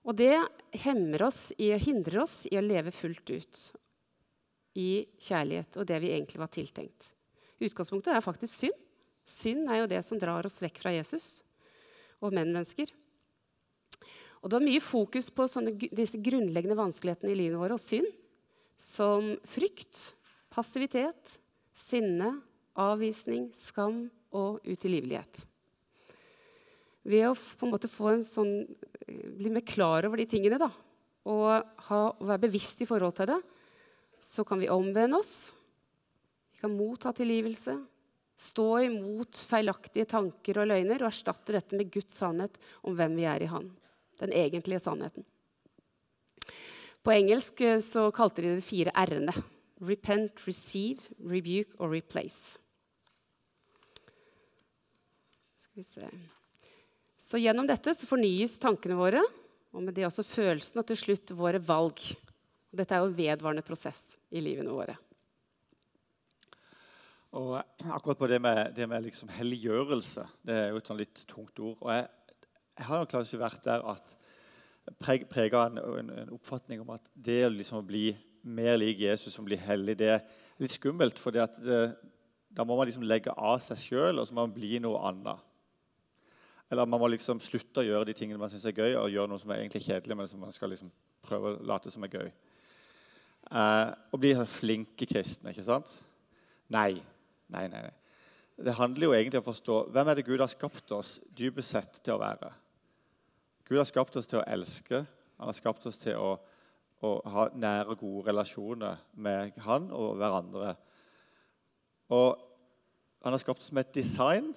Og 0.07 0.15
det 0.17 0.39
hemmer 0.87 1.27
oss 1.27 1.51
i, 1.59 1.73
hindrer 1.75 2.23
oss 2.23 2.47
i 2.47 2.55
å 2.57 2.63
leve 2.63 2.95
fullt 2.95 3.35
ut 3.35 3.63
i 4.79 5.05
kjærlighet 5.19 5.77
og 5.77 5.91
det 5.91 5.99
vi 6.01 6.15
egentlig 6.15 6.41
var 6.41 6.55
tiltenkt. 6.55 7.18
Utgangspunktet 7.59 8.15
er 8.15 8.25
faktisk 8.25 8.55
synd. 8.55 8.79
Synd 9.29 9.69
er 9.69 9.83
jo 9.83 9.91
det 9.91 10.01
som 10.07 10.21
drar 10.21 10.47
oss 10.47 10.63
vekk 10.63 10.81
fra 10.83 10.95
Jesus 10.95 11.43
og 12.25 12.33
menn-mennesker. 12.35 12.91
Og 14.39 14.51
Det 14.51 14.55
var 14.55 14.65
mye 14.65 14.83
fokus 14.83 15.29
på 15.35 15.49
sånne, 15.51 15.75
disse 15.75 16.21
grunnleggende 16.23 16.79
vanskelighetene 16.79 17.35
i 17.35 17.39
livet 17.39 17.59
vårt 17.59 17.75
og 17.75 17.83
synd, 17.83 18.07
som 18.79 19.33
frykt, 19.43 20.15
passivitet, 20.55 21.39
sinne, 21.75 22.37
avvisning, 22.79 23.49
skam 23.55 24.07
og 24.35 24.63
utilgivelighet. 24.63 25.43
Ved 27.09 27.27
å 27.27 27.35
på 27.35 27.67
en 27.67 27.73
måte 27.73 27.91
få 27.91 28.13
en 28.13 28.27
sånn, 28.27 28.53
eh, 29.07 29.27
bli 29.35 29.51
mer 29.51 29.67
klar 29.67 30.07
over 30.07 30.17
de 30.17 30.27
tingene 30.27 30.59
da, 30.61 30.71
og 31.27 31.65
ha, 31.89 32.01
være 32.21 32.47
bevisst 32.47 32.83
i 32.83 32.89
forhold 32.89 33.17
til 33.17 33.27
det, 33.33 33.41
så 34.21 34.45
kan 34.47 34.59
vi 34.61 34.71
omvende 34.71 35.19
oss. 35.19 35.58
Vi 36.59 36.65
kan 36.65 36.75
motta 36.75 37.13
tilgivelse, 37.15 37.77
stå 38.35 38.67
imot 38.89 39.39
feilaktige 39.47 40.09
tanker 40.11 40.59
og 40.59 40.67
løgner 40.67 41.05
og 41.05 41.13
erstatte 41.13 41.55
dette 41.55 41.79
med 41.79 41.93
Guds 41.95 42.17
sannhet 42.19 42.59
om 42.83 42.97
hvem 42.99 43.15
vi 43.15 43.29
er 43.31 43.45
i 43.47 43.51
Han. 43.53 43.69
Den 44.19 44.35
egentlige 44.35 44.83
sannheten. 44.83 45.23
På 47.07 47.15
engelsk 47.15 47.63
eh, 47.63 47.79
så 47.79 48.09
kalte 48.11 48.43
de 48.43 48.57
det 48.57 48.67
fire 48.67 48.91
r-ene. 48.91 49.37
Repent, 49.87 50.43
receive, 50.51 51.15
rebuke 51.23 51.79
og 51.79 51.95
replace. 51.95 52.59
Skal 55.55 55.79
vi 55.79 55.87
se 55.87 56.11
så 57.19 57.39
gjennom 57.39 57.71
dette 57.71 57.95
så 57.95 58.07
fornyes 58.11 58.59
tankene 58.59 58.99
våre, 58.99 59.23
og 59.71 59.83
med 59.85 59.95
det 59.95 60.11
også 60.11 60.27
følelsen, 60.27 60.83
og 60.83 60.91
til 60.91 60.99
slutt 60.99 61.39
våre 61.39 61.63
valg. 61.63 62.03
Dette 62.75 62.95
er 62.97 63.05
jo 63.05 63.13
en 63.13 63.19
vedvarende 63.23 63.63
prosess 63.63 64.17
i 64.35 64.43
livene 64.43 64.75
våre. 64.75 64.99
Og 67.37 67.59
akkurat 67.93 68.19
på 68.19 68.27
det 68.31 68.39
med, 68.41 68.73
det 68.73 68.87
med 68.89 69.03
liksom 69.05 69.29
helliggjørelse 69.29 70.23
Det 70.49 70.55
er 70.55 70.71
jo 70.73 70.79
et 70.81 70.89
sånn 70.89 71.01
litt 71.01 71.25
tungt 71.29 71.61
ord. 71.61 71.77
Og 71.83 71.91
jeg, 71.93 72.07
jeg 72.79 72.87
har 72.89 73.03
jo 73.03 73.09
klart 73.11 73.29
ikke 73.29 73.43
vært 73.43 73.67
der 73.67 73.85
at 73.93 74.15
preg, 74.97 75.27
prega 75.29 75.67
en, 75.69 75.81
en, 75.83 76.13
en, 76.23 76.33
oppfatning 76.39 76.81
om 76.81 76.95
at 76.95 77.11
det 77.13 77.43
liksom 77.53 77.83
å 77.83 77.87
bli 77.87 78.11
mer 78.49 78.79
lik 78.81 79.03
Jesus 79.03 79.35
som 79.35 79.45
blir 79.45 79.61
hellig, 79.61 79.99
det 79.99 80.09
er 80.15 80.23
litt 80.63 80.73
skummelt. 80.73 81.21
For 81.21 81.35
da 81.37 82.65
må 82.65 82.79
man 82.79 82.89
liksom 82.89 83.05
legge 83.05 83.35
av 83.35 83.59
seg 83.61 83.83
sjøl, 83.83 84.23
og 84.23 84.25
så 84.25 84.35
må 84.35 84.47
man 84.47 84.57
bli 84.57 84.79
noe 84.81 85.03
annet. 85.11 85.45
Eller 86.69 86.89
man 86.89 87.01
må 87.01 87.09
liksom 87.13 87.41
slutte 87.41 87.83
å 87.83 87.87
gjøre 87.87 88.09
de 88.09 88.17
tingene 88.17 88.41
man 88.41 88.51
syns 88.53 88.67
er 88.69 88.77
gøy, 88.77 88.95
og 89.01 89.13
gjøre 89.13 89.33
noe 89.33 89.41
som 89.41 89.53
er 89.53 89.63
egentlig 89.63 89.85
kjedelig, 89.85 90.17
men 90.17 90.31
som 90.31 90.41
man 90.45 90.55
skal 90.55 90.73
liksom 90.73 90.91
prøve 91.25 91.53
å 91.53 91.61
late 91.69 91.93
som 91.93 92.05
er 92.05 92.13
gøy. 92.13 92.33
Eh, 93.49 93.87
og 94.13 94.21
bli 94.21 94.35
flinke 94.49 95.09
kristne, 95.09 95.53
ikke 95.53 95.65
sant? 95.65 95.93
Nei. 96.73 97.01
Nei, 97.55 97.67
nei, 97.73 97.83
nei. 97.87 97.95
Det 98.59 98.75
handler 98.75 99.07
jo 99.07 99.15
egentlig 99.15 99.39
om 99.39 99.47
å 99.47 99.51
forstå 99.53 99.77
hvem 99.95 100.11
er 100.11 100.19
det 100.19 100.27
Gud 100.27 100.43
har 100.43 100.51
skapt 100.51 100.91
oss 100.97 101.19
dypest 101.39 101.77
sett 101.77 102.01
til 102.03 102.17
å 102.17 102.23
være. 102.23 102.51
Gud 103.69 103.79
har 103.79 103.87
skapt 103.89 104.17
oss 104.19 104.27
til 104.27 104.41
å 104.41 104.47
elske. 104.51 105.05
Han 105.39 105.51
har 105.51 105.57
skapt 105.57 105.87
oss 105.87 106.01
til 106.01 106.19
å, 106.19 106.33
å 107.05 107.13
ha 107.31 107.49
nære, 107.55 107.95
gode 108.01 108.27
relasjoner 108.31 108.99
med 109.15 109.59
Han 109.63 109.91
og 109.95 110.17
hverandre. 110.19 110.75
Og 112.11 112.41
han 113.23 113.35
har 113.35 113.43
skapt 113.43 113.63
oss 113.63 113.73
med 113.75 113.87
et 113.87 113.99
design 113.99 114.51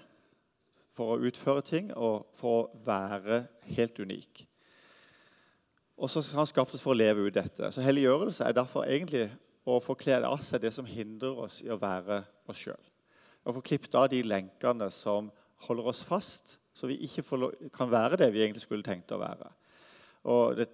for 0.95 1.15
å 1.15 1.27
utføre 1.27 1.63
ting 1.65 1.91
og 1.95 2.27
for 2.35 2.63
å 2.63 2.81
være 2.85 3.43
helt 3.75 3.99
unik. 3.99 4.45
Og 6.01 6.09
så 6.09 6.23
har 6.23 6.41
han 6.41 6.49
skapt 6.49 6.73
oss 6.73 6.83
for 6.83 6.95
å 6.95 6.97
leve 6.97 7.27
ut 7.27 7.35
dette. 7.35 7.69
Så 7.69 7.83
Helliggjørelse 7.85 8.47
er 8.47 8.57
derfor 8.57 8.87
egentlig 8.87 9.27
å 9.67 9.77
få 9.83 9.93
kledd 9.99 10.25
av 10.25 10.39
seg 10.41 10.63
det 10.63 10.71
som 10.73 10.87
hindrer 10.89 11.37
oss 11.43 11.59
i 11.61 11.69
å 11.69 11.79
være 11.81 12.23
oss 12.51 12.61
sjøl. 12.65 12.89
Og 13.45 13.57
få 13.57 13.63
klippet 13.65 13.95
av 13.97 14.09
de 14.11 14.21
lenkene 14.23 14.89
som 14.93 15.31
holder 15.67 15.89
oss 15.91 16.03
fast, 16.05 16.57
så 16.73 16.87
vi 16.87 16.99
ikke 17.05 17.23
kan 17.73 17.91
være 17.91 18.19
det 18.21 18.31
vi 18.33 18.43
egentlig 18.43 18.63
skulle 18.63 18.85
tenkt 18.85 19.11
å 19.11 19.19
være. 19.21 19.49
Og 20.31 20.55
det, 20.57 20.67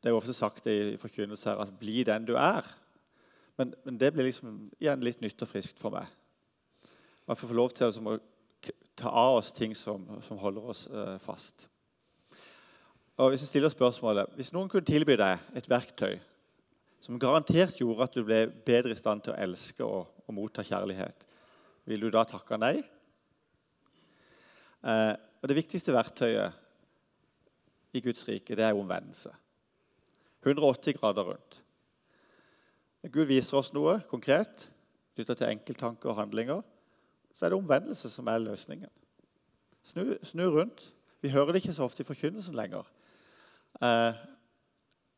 det 0.00 0.08
er 0.08 0.14
jo 0.14 0.20
ofte 0.20 0.34
sagt 0.36 0.66
i 0.70 0.96
forkynnelse 1.00 1.50
her 1.50 1.62
at 1.62 1.74
'bli 1.78 2.02
den 2.08 2.26
du 2.26 2.34
er'. 2.36 2.66
Men, 3.56 3.74
men, 3.84 3.98
det 4.00 4.12
blir 4.12 4.24
liksom 4.24 4.70
igjen 4.80 5.04
litt 5.04 5.20
nytt 5.20 5.42
og 5.42 5.48
friskt 5.48 5.78
for 5.78 5.94
meg. 5.94 6.06
Man 7.28 7.36
får 7.36 7.48
få 7.48 7.54
lov 7.54 7.74
til 7.76 7.86
å 7.86 8.18
ta 8.96 9.08
av 9.08 9.36
oss 9.36 9.52
ting 9.52 9.76
som, 9.76 10.06
som 10.22 10.40
holder 10.40 10.70
oss 10.72 10.86
uh, 10.88 11.18
fast. 11.18 11.68
Og 13.16 13.30
Hvis 13.30 13.44
vi 13.44 13.46
stiller 13.46 13.68
spørsmålet, 13.68 14.32
hvis 14.36 14.52
noen 14.52 14.68
kunne 14.68 14.88
tilby 14.88 15.16
deg 15.20 15.38
et 15.54 15.68
verktøy 15.68 16.16
som 17.02 17.18
garantert 17.18 17.76
gjorde 17.80 18.06
at 18.06 18.14
du 18.14 18.24
ble 18.24 18.46
bedre 18.66 18.94
i 18.94 18.98
stand 18.98 19.24
til 19.24 19.34
å 19.34 19.40
elske 19.42 19.84
og, 19.84 20.06
og 20.26 20.34
motta 20.36 20.64
kjærlighet, 20.66 21.26
vil 21.88 22.04
du 22.04 22.10
da 22.14 22.24
takke 22.28 22.58
nei? 22.60 22.76
Eh, 24.82 25.14
og 25.42 25.48
Det 25.48 25.58
viktigste 25.58 25.94
verktøyet 25.94 26.52
i 27.92 28.00
Guds 28.00 28.26
rike 28.28 28.56
det 28.56 28.64
er 28.64 28.78
omvendelse. 28.78 29.32
180 30.42 30.98
grader 30.98 31.26
rundt. 31.32 31.62
Gud 33.10 33.26
viser 33.26 33.58
oss 33.58 33.72
noe 33.74 33.98
konkret 34.10 34.70
knytta 35.14 35.34
til 35.36 35.50
enkelttanker 35.50 36.12
og 36.12 36.18
handlinger 36.22 36.62
så 37.34 37.46
er 37.46 37.52
det 37.52 37.58
omvendelse 37.58 38.10
som 38.12 38.28
er 38.28 38.42
løsningen. 38.42 38.90
Snu, 39.82 40.04
snu 40.22 40.44
rundt. 40.52 40.92
Vi 41.22 41.30
hører 41.32 41.52
det 41.52 41.62
ikke 41.62 41.74
så 41.74 41.86
ofte 41.86 42.04
i 42.04 42.06
forkynnelsen 42.06 42.56
lenger. 42.56 42.86
Eh, 43.82 44.20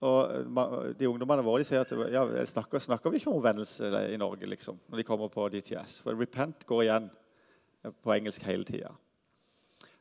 og 0.05 0.95
de 0.99 1.09
Ungdommene 1.09 1.45
våre 1.47 1.63
de 1.63 1.69
sier 1.69 1.85
at 1.85 1.93
ja, 2.13 2.25
snakker, 2.49 2.83
snakker 2.83 3.13
vi 3.13 3.21
ikke 3.21 3.31
om 3.33 3.39
omvendelse 3.39 3.89
i 4.13 4.19
Norge 4.21 4.49
liksom, 4.51 4.77
når 4.91 5.01
de 5.01 5.07
kommer 5.09 5.31
på 5.33 5.47
DTS. 5.53 6.01
For 6.05 6.19
repent 6.19 6.67
går 6.69 6.83
igjen 6.85 7.07
på 8.05 8.13
engelsk 8.13 8.45
hele 8.49 8.67
tida. 8.69 8.93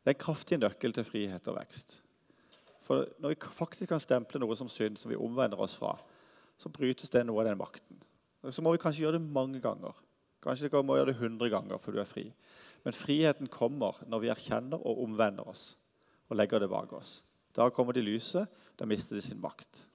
Det 0.03 0.11
er 0.11 0.15
en 0.17 0.25
kraftig 0.25 0.59
nøkkel 0.59 0.95
til 0.95 1.07
frihet 1.07 1.47
og 1.47 1.55
vekst. 1.55 2.01
For 2.83 3.07
Når 3.23 3.31
vi 3.31 3.53
faktisk 3.55 3.93
kan 3.93 4.03
stemple 4.03 4.41
noe 4.43 4.55
som 4.59 4.67
synd, 4.67 4.99
som 4.99 5.11
vi 5.11 5.19
omvender 5.19 5.61
oss 5.63 5.77
fra, 5.79 5.93
så 6.59 6.71
brytes 6.71 7.11
det 7.13 7.23
noe 7.23 7.39
av 7.39 7.47
den 7.47 7.59
makten. 7.59 8.01
Så 8.51 8.63
må 8.63 8.73
vi 8.73 8.81
kanskje 8.83 9.05
gjøre 9.05 9.21
det 9.21 9.31
mange 9.31 9.61
ganger. 9.63 9.95
Kanskje 10.43 10.67
vi 10.67 10.83
må 10.83 10.97
gjøre 10.97 11.13
det 11.13 11.21
100 11.21 11.51
ganger 11.53 11.79
før 11.79 11.95
du 11.95 12.01
er 12.03 12.09
fri. 12.09 12.25
Men 12.83 12.95
friheten 12.95 13.47
kommer 13.47 14.03
når 14.11 14.25
vi 14.25 14.31
erkjenner 14.33 14.83
og 14.83 15.05
omvender 15.05 15.47
oss 15.47 15.77
og 16.27 16.35
legger 16.35 16.59
det 16.59 16.71
bak 16.71 16.91
oss. 16.97 17.21
Da 17.55 17.69
kommer 17.71 17.95
det 17.95 18.03
lyset. 18.03 18.51
Da 18.75 18.87
mister 18.89 19.15
de 19.15 19.23
sin 19.23 19.39
makt. 19.39 19.85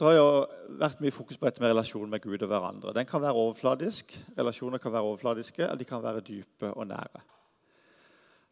Så 0.00 0.08
har 0.08 0.16
det 0.16 0.78
vært 0.80 1.02
mye 1.04 1.12
fokus 1.12 1.36
på 1.36 1.44
dette 1.44 1.60
med 1.60 1.74
relasjonen 1.74 2.08
med 2.14 2.22
Gud 2.24 2.40
og 2.40 2.48
hverandre. 2.48 2.94
Den 2.96 3.08
kan 3.08 3.20
være 3.20 3.36
overfladisk, 3.36 4.14
Relasjoner 4.38 4.80
kan 4.80 4.94
være 4.94 5.10
overfladiske, 5.10 5.62
eller 5.66 5.76
de 5.76 5.88
kan 5.88 6.00
være 6.02 6.22
dype 6.24 6.70
og 6.72 6.86
nære. 6.88 7.20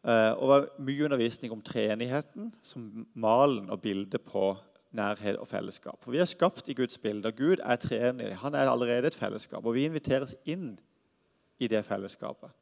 Eh, 0.05 0.31
og 0.37 0.41
det 0.43 0.49
var 0.51 0.67
mye 0.85 1.05
undervisning 1.07 1.55
om 1.55 1.63
treenigheten 1.65 2.51
som 2.61 3.07
malen 3.17 3.69
og 3.73 3.81
bildet 3.81 4.21
på 4.21 4.51
nærhet 4.91 5.39
og 5.41 5.47
fellesskap. 5.47 5.97
For 6.03 6.11
Vi 6.11 6.21
er 6.21 6.29
skapt 6.29 6.69
i 6.69 6.75
Guds 6.77 6.97
bilde, 6.97 7.27
og 7.27 7.35
Gud 7.35 7.57
er 7.65 7.81
treenig. 7.81 8.35
Han 8.43 8.55
er 8.55 8.69
allerede 8.69 9.07
et 9.07 9.15
fellesskap. 9.17 9.65
Og 9.65 9.73
vi 9.73 9.87
inviteres 9.89 10.35
inn 10.45 10.77
i 11.59 11.67
det 11.67 11.81
fellesskapet. 11.85 12.53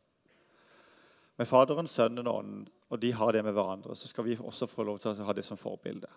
Med 1.37 1.45
Faderen, 1.45 1.87
Sønnen 1.87 2.27
og 2.27 2.39
Ånden, 2.39 2.67
og 2.89 3.01
de 3.01 3.13
har 3.13 3.31
det 3.31 3.43
med 3.43 3.53
hverandre, 3.53 3.95
så 3.95 4.07
skal 4.07 4.25
vi 4.25 4.37
også 4.39 4.65
få 4.65 4.83
lov 4.83 4.99
til 4.99 5.11
å 5.11 5.27
ha 5.27 5.33
det 5.33 5.45
som 5.45 5.57
forbilde. 5.57 6.07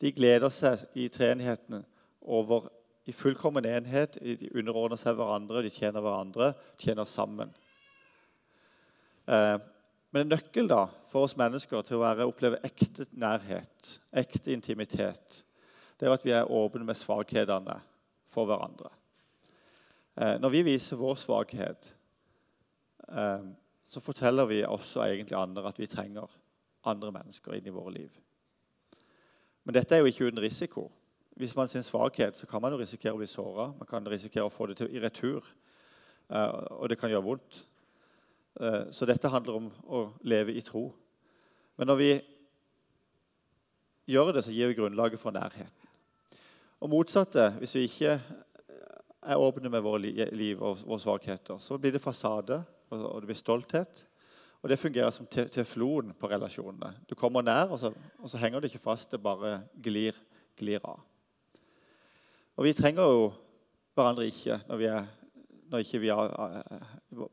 De 0.00 0.12
gleder 0.12 0.52
seg 0.52 0.84
i 0.94 1.08
treenigheten 1.08 1.84
over 2.24 2.68
i 3.04 3.12
fullkommen 3.12 3.66
enhet. 3.68 4.18
De 4.20 4.50
underordner 4.54 5.00
seg 5.00 5.16
hverandre, 5.18 5.62
de 5.64 5.72
tjener 5.72 6.04
hverandre, 6.04 6.52
tjener 6.80 7.08
sammen. 7.08 7.52
Eh, 9.28 9.56
men 10.14 10.22
en 10.22 10.34
nøkkel 10.36 10.68
da, 10.70 10.84
for 11.10 11.26
oss 11.26 11.36
mennesker 11.38 11.82
til 11.82 11.98
å 11.98 12.04
være, 12.04 12.28
oppleve 12.30 12.60
ekte 12.66 13.08
nærhet, 13.18 13.96
ekte 14.14 14.52
intimitet, 14.54 15.42
det 15.98 16.06
er 16.06 16.14
at 16.14 16.26
vi 16.26 16.34
er 16.34 16.50
åpne 16.50 16.86
med 16.86 16.98
svakhetene 16.98 17.76
for 18.30 18.46
hverandre. 18.46 18.92
Eh, 20.14 20.36
når 20.38 20.54
vi 20.54 20.62
viser 20.70 21.00
vår 21.00 21.18
svakhet, 21.18 21.90
eh, 23.08 23.46
så 23.84 24.00
forteller 24.00 24.46
vi 24.48 24.62
også 24.64 25.02
egentlig 25.04 25.36
andre 25.38 25.66
at 25.68 25.80
vi 25.82 25.90
trenger 25.90 26.30
andre 26.88 27.12
mennesker 27.12 27.56
inn 27.56 27.66
i 27.66 27.74
våre 27.74 27.94
liv. 27.98 28.20
Men 29.64 29.76
dette 29.76 29.96
er 29.96 30.04
jo 30.04 30.12
ikke 30.12 30.28
uten 30.28 30.42
risiko. 30.44 30.88
Hvis 31.34 31.56
man 31.56 31.68
sin 31.68 31.82
svakhet, 31.82 32.36
så 32.36 32.46
kan 32.46 32.62
man 32.62 32.72
jo 32.72 32.78
risikere 32.78 33.14
å 33.16 33.18
bli 33.18 33.26
såra. 33.26 33.72
Man 33.78 33.88
kan 33.90 34.06
risikere 34.06 34.46
å 34.46 34.52
få 34.52 34.68
det 34.70 34.76
til, 34.78 34.90
i 34.94 35.02
retur, 35.02 35.46
eh, 36.30 36.52
og 36.78 36.88
det 36.88 36.98
kan 37.00 37.10
gjøre 37.10 37.26
vondt. 37.26 37.64
Eh, 38.60 38.84
så 38.94 39.06
dette 39.06 39.30
handler 39.32 39.58
om 39.58 39.70
å 39.86 40.04
leve 40.22 40.54
i 40.54 40.62
tro. 40.62 40.86
Men 41.76 41.90
når 41.90 41.98
vi 41.98 42.12
gjør 44.14 44.32
det, 44.36 44.44
så 44.46 44.54
gir 44.54 44.70
vi 44.70 44.78
grunnlaget 44.78 45.20
for 45.20 45.34
nærheten. 45.34 45.92
Og 46.84 46.90
motsatte, 46.92 47.48
hvis 47.58 47.74
vi 47.78 47.86
ikke 47.88 48.18
er 49.24 49.40
åpne 49.40 49.70
med 49.72 49.82
våre 49.82 50.26
liv 50.36 50.60
og 50.60 50.82
våre 50.84 51.00
svakheter, 51.00 51.58
så 51.58 51.78
blir 51.80 51.94
det 51.94 52.02
fasade, 52.02 52.60
og 52.90 53.22
det 53.22 53.30
blir 53.30 53.38
stolthet. 53.38 54.04
Og 54.62 54.70
det 54.70 54.78
fungerer 54.80 55.10
som 55.12 55.26
teflon 55.28 56.14
på 56.16 56.28
relasjonene. 56.30 56.94
Du 57.08 57.14
kommer 57.14 57.44
nær, 57.44 57.72
og 57.72 57.80
så, 57.80 57.90
og 58.18 58.30
så, 58.30 58.38
henger 58.40 58.60
det 58.60 58.70
ikke 58.70 58.86
fast. 58.86 59.10
Det 59.12 59.20
bare 59.20 59.58
glir, 59.82 60.16
glir, 60.56 60.80
av. 60.84 61.02
Og 62.56 62.66
vi 62.66 62.72
trenger 62.76 63.08
jo 63.10 63.30
hverandre 63.94 64.26
ikke 64.28 64.60
når, 64.68 64.80
vi 64.80 64.88
er, 64.90 65.08
når 65.70 65.84
ikke 65.84 66.00
vi 66.02 66.10
er, 66.14 66.34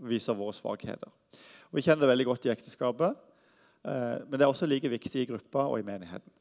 viser 0.10 0.38
våre 0.38 0.56
svakheter. 0.56 1.12
Og 1.72 1.78
Vi 1.78 1.84
kjenner 1.86 2.06
det 2.06 2.12
veldig 2.12 2.28
godt 2.28 2.48
i 2.48 2.54
ekteskapet, 2.54 3.20
eh, 3.86 4.18
men 4.26 4.38
det 4.38 4.46
er 4.46 4.52
også 4.52 4.70
like 4.70 4.90
viktig 4.92 5.22
i 5.22 5.30
gruppa 5.30 5.68
og 5.70 5.80
i 5.80 5.88
menigheten. 5.88 6.34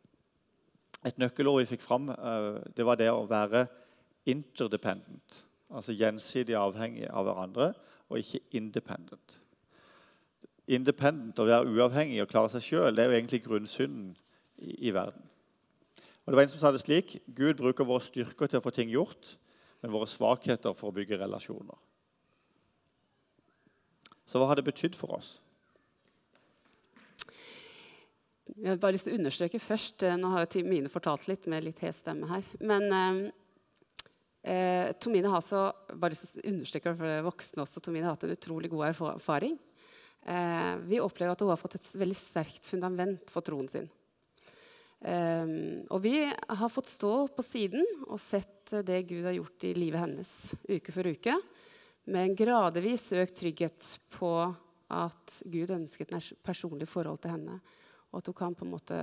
Et 1.07 1.21
nøkkelord 1.21 1.63
vi 1.63 1.71
fikk 1.75 1.85
fram, 1.85 2.11
eh, 2.11 2.65
det 2.77 2.87
var 2.87 2.99
det 3.01 3.13
å 3.13 3.29
være 3.29 3.67
interdependent. 4.29 5.45
Altså 5.71 5.95
gjensidig 5.95 6.57
avhengig 6.59 7.07
av 7.09 7.29
hverandre, 7.29 7.73
og 8.11 8.19
ikke 8.19 8.43
independent 8.59 9.41
independent, 10.71 11.39
å 11.41 11.47
være 11.49 11.71
uavhengig 11.71 12.21
og 12.23 12.31
klare 12.31 12.53
seg 12.53 12.65
sjøl, 12.65 12.95
det 12.95 13.05
er 13.05 13.11
jo 13.11 13.19
egentlig 13.19 13.43
grunnsynden 13.45 14.13
i, 14.61 14.89
i, 14.89 14.93
verden. 14.95 15.27
Og 16.31 16.37
det 16.37 16.39
var 16.39 16.45
En 16.47 16.53
som 16.53 16.61
sa 16.63 16.71
det 16.71 16.79
slik 16.85 17.17
Gud 17.27 17.59
bruker 17.59 17.83
våre 17.83 18.05
styrker 18.05 18.47
til 18.47 18.61
å 18.61 18.63
få 18.63 18.71
ting 18.71 18.91
gjort, 18.93 19.33
men 19.83 19.91
våre 19.91 20.07
svakheter 20.07 20.77
for 20.79 20.93
å 20.93 20.95
bygge 20.95 21.19
relasjoner. 21.19 21.75
Så 24.23 24.39
hva 24.39 24.47
har 24.47 24.61
det 24.61 24.69
betydd 24.69 24.95
for 24.95 25.17
oss? 25.17 25.41
Jeg 28.55 28.69
har 28.69 28.79
bare 28.79 28.95
lyst 28.95 29.09
til 29.09 29.17
å 29.17 29.19
understreke 29.19 29.59
først 29.63 30.05
eh, 30.07 30.15
Nå 30.19 30.31
har 30.31 30.47
jo 30.47 30.63
Mine 30.67 30.91
fortalt 30.91 31.27
litt 31.27 31.49
med 31.51 31.65
litt 31.67 31.83
hes 31.83 31.99
stemme 32.05 32.29
her. 32.31 32.47
Men 32.63 32.87
eh, 32.95 33.19
eh, 34.55 34.93
Tomine 35.03 35.35
har 35.35 35.43
så 35.43 35.67
bare 35.91 36.15
lyst 36.15 36.37
til 36.37 36.45
å 36.45 36.55
understreke 36.55 36.95
for 36.95 37.27
voksne 37.27 37.67
også, 37.67 37.83
Tomine 37.83 38.07
har 38.07 38.15
hatt 38.15 38.29
en 38.29 38.37
utrolig 38.39 38.71
god 38.71 38.93
erfaring 38.93 39.59
Eh, 40.27 40.77
vi 40.85 41.01
opplever 41.01 41.33
at 41.33 41.41
hun 41.41 41.49
har 41.49 41.61
fått 41.61 41.79
et 41.79 41.87
veldig 41.97 42.17
sterkt 42.17 42.69
fundament 42.69 43.33
for 43.33 43.45
troen 43.45 43.69
sin. 43.73 43.89
Eh, 45.01 45.53
og 45.89 46.03
vi 46.05 46.15
har 46.29 46.73
fått 46.73 46.91
stå 46.91 47.15
på 47.33 47.45
siden 47.45 47.87
og 48.07 48.21
sett 48.21 48.75
det 48.87 49.03
Gud 49.09 49.25
har 49.25 49.37
gjort 49.39 49.65
i 49.67 49.75
livet 49.75 50.05
hennes 50.05 50.33
uke 50.69 50.93
for 50.95 51.09
uke, 51.09 51.35
med 52.11 52.27
en 52.27 52.37
gradvis 52.37 53.11
økt 53.17 53.39
trygghet 53.41 53.87
på 54.13 54.33
at 54.91 55.41
Gud 55.47 55.71
ønsket 55.71 56.11
et 56.13 56.31
personlig 56.45 56.89
forhold 56.91 57.21
til 57.23 57.35
henne, 57.37 57.59
og 58.11 58.21
at 58.21 58.31
hun 58.31 58.39
kan 58.39 58.57
på 58.59 58.67
en 58.67 58.73
måte 58.75 59.03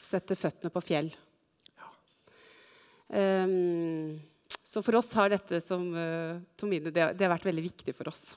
sette 0.00 0.36
føttene 0.38 0.72
på 0.72 0.82
fjell. 0.84 1.10
Ja. 1.74 1.88
Um, 3.44 4.20
så 4.46 4.82
for 4.86 5.00
oss 5.00 5.10
har 5.18 5.32
dette 5.32 5.58
som 5.62 5.88
uh, 5.92 6.38
Tomine, 6.56 6.92
det, 6.94 7.10
det 7.18 7.26
har 7.26 7.34
vært 7.34 7.48
veldig 7.50 7.66
viktig 7.66 7.94
for 7.96 8.12
oss. 8.12 8.30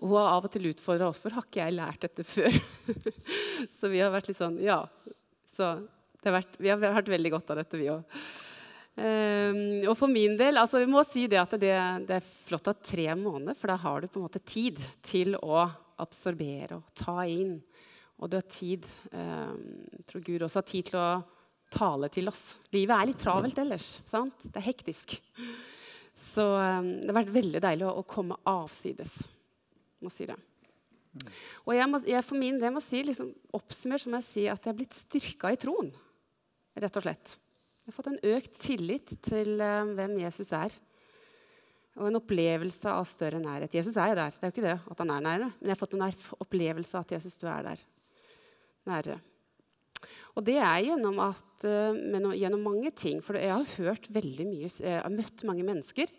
Og 0.00 0.08
hun 0.08 0.16
har 0.16 0.34
av 0.34 0.46
og 0.48 0.52
til 0.52 0.70
utfordra 0.70 1.08
hvorfor 1.10 1.28
for 1.28 1.36
har 1.36 1.46
ikke 1.46 1.64
jeg 1.64 1.76
lært 1.76 2.04
dette 2.06 2.24
før? 2.24 2.54
så 3.76 3.90
vi 3.92 4.00
har 4.00 4.12
vært 4.12 4.30
litt 4.30 4.40
sånn 4.40 4.60
Ja. 4.64 4.82
Så 5.50 5.74
har 6.24 6.36
vært, 6.36 6.56
vi 6.60 6.70
har 6.72 6.80
vært 6.80 7.10
veldig 7.10 7.32
godt 7.34 7.52
av 7.52 7.60
dette, 7.60 7.80
vi 7.80 7.90
òg. 7.92 8.04
Um, 8.96 9.04
ehm, 9.04 9.60
og 9.88 9.94
for 9.96 10.10
min 10.10 10.34
del 10.36 10.58
altså 10.60 10.80
Vi 10.82 10.88
må 10.90 11.00
si 11.06 11.22
det 11.30 11.38
at 11.40 11.54
det, 11.62 11.72
det 12.08 12.16
er 12.18 12.26
flott 12.26 12.68
at 12.72 12.82
tre 12.84 13.06
måneder, 13.16 13.56
for 13.56 13.72
da 13.72 13.78
har 13.80 14.02
du 14.02 14.10
på 14.10 14.20
en 14.20 14.26
måte 14.26 14.42
tid 14.42 14.80
til 15.06 15.36
å 15.38 15.62
absorbere 16.00 16.80
og 16.80 16.94
ta 16.96 17.22
inn. 17.28 17.58
Og 18.20 18.28
du 18.28 18.36
har 18.36 18.46
tid 18.48 18.86
um, 19.12 19.60
Jeg 19.98 20.06
tror 20.08 20.24
Gud 20.26 20.46
også 20.46 20.62
har 20.62 20.68
tid 20.68 20.90
til 20.90 21.00
å 21.00 21.10
tale 21.70 22.08
til 22.12 22.28
oss. 22.28 22.44
Livet 22.74 22.96
er 22.96 23.10
litt 23.12 23.20
travelt 23.20 23.60
ellers. 23.62 23.90
sant? 24.08 24.48
Det 24.48 24.58
er 24.58 24.70
hektisk. 24.72 25.14
Så 26.16 26.46
um, 26.56 26.96
det 27.00 27.12
har 27.12 27.20
vært 27.20 27.36
veldig 27.36 27.62
deilig 27.62 27.86
å, 27.88 28.00
å 28.00 28.08
komme 28.08 28.40
avsides 28.48 29.20
må 30.00 30.12
si 30.12 30.26
det. 30.28 30.38
Og 31.66 31.72
jeg, 31.74 31.86
må, 31.90 31.98
jeg 32.06 32.22
for 32.22 32.38
min 32.38 32.58
del 32.60 32.74
må 32.74 32.82
si, 32.84 33.02
liksom, 33.06 33.30
oppsummert 33.56 34.04
så 34.04 34.12
må 34.12 34.20
jeg 34.20 34.28
si 34.28 34.44
at 34.50 34.62
jeg 34.62 34.72
er 34.72 34.78
blitt 34.78 34.96
styrka 34.96 35.50
i 35.50 35.58
troen. 35.58 35.90
Rett 36.78 36.98
og 37.00 37.04
slett. 37.04 37.32
Jeg 37.80 37.90
har 37.90 37.96
fått 37.96 38.10
en 38.12 38.36
økt 38.36 38.60
tillit 38.62 39.16
til 39.24 39.56
uh, 39.58 39.90
hvem 39.96 40.20
Jesus 40.22 40.52
er. 40.54 40.76
Og 41.98 42.06
en 42.06 42.20
opplevelse 42.20 42.92
av 42.92 43.08
større 43.10 43.40
nærhet. 43.42 43.74
Jesus 43.74 43.98
er 43.98 44.12
jo 44.12 44.20
der. 44.20 44.36
Det 44.36 44.46
er 44.46 44.52
jo 44.52 44.54
ikke 44.54 44.68
det 44.68 44.76
at 44.94 45.02
han 45.02 45.10
er 45.16 45.24
nære. 45.26 45.48
Men 45.56 45.72
jeg 45.72 45.74
har 45.74 45.80
fått 45.80 45.96
en 45.98 46.06
opplevelse 46.46 46.94
av 46.94 47.02
at 47.08 47.16
Jesus, 47.16 47.40
du 47.42 47.48
er 47.50 47.66
der. 47.66 47.82
Nærere. 48.88 49.18
Og 50.38 50.46
det 50.46 50.56
er 50.62 50.78
gjennom, 50.86 51.18
at, 51.26 51.66
uh, 51.66 52.30
gjennom 52.38 52.62
mange 52.70 52.94
ting. 52.94 53.18
For 53.26 53.40
jeg 53.40 53.50
har 53.50 53.74
hørt 53.82 54.06
veldig 54.14 54.46
mye, 54.46 54.70
jeg 54.70 55.02
har 55.02 55.12
møtt 55.16 55.44
mange 55.48 55.66
mennesker 55.66 56.14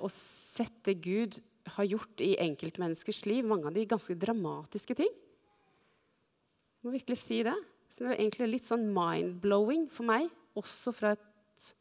og 0.00 0.08
sett 0.08 0.78
det 0.88 0.94
Gud 1.04 1.34
har 1.66 1.88
gjort 1.88 2.22
i 2.24 2.34
enkeltmenneskers 2.40 3.24
liv. 3.28 3.44
Mange 3.46 3.68
av 3.68 3.74
de 3.76 3.86
ganske 3.88 4.16
dramatiske 4.18 4.96
ting. 4.98 5.10
Jeg 5.10 6.86
må 6.88 6.94
virkelig 6.94 7.18
si 7.20 7.42
det. 7.46 7.56
Det 7.90 8.06
er 8.06 8.16
egentlig 8.16 8.48
litt 8.54 8.66
sånn 8.66 8.86
mind-blowing 8.94 9.88
for 9.92 10.08
meg. 10.08 10.30
Også 10.58 10.94
fra 10.94 11.14
et, 11.16 11.72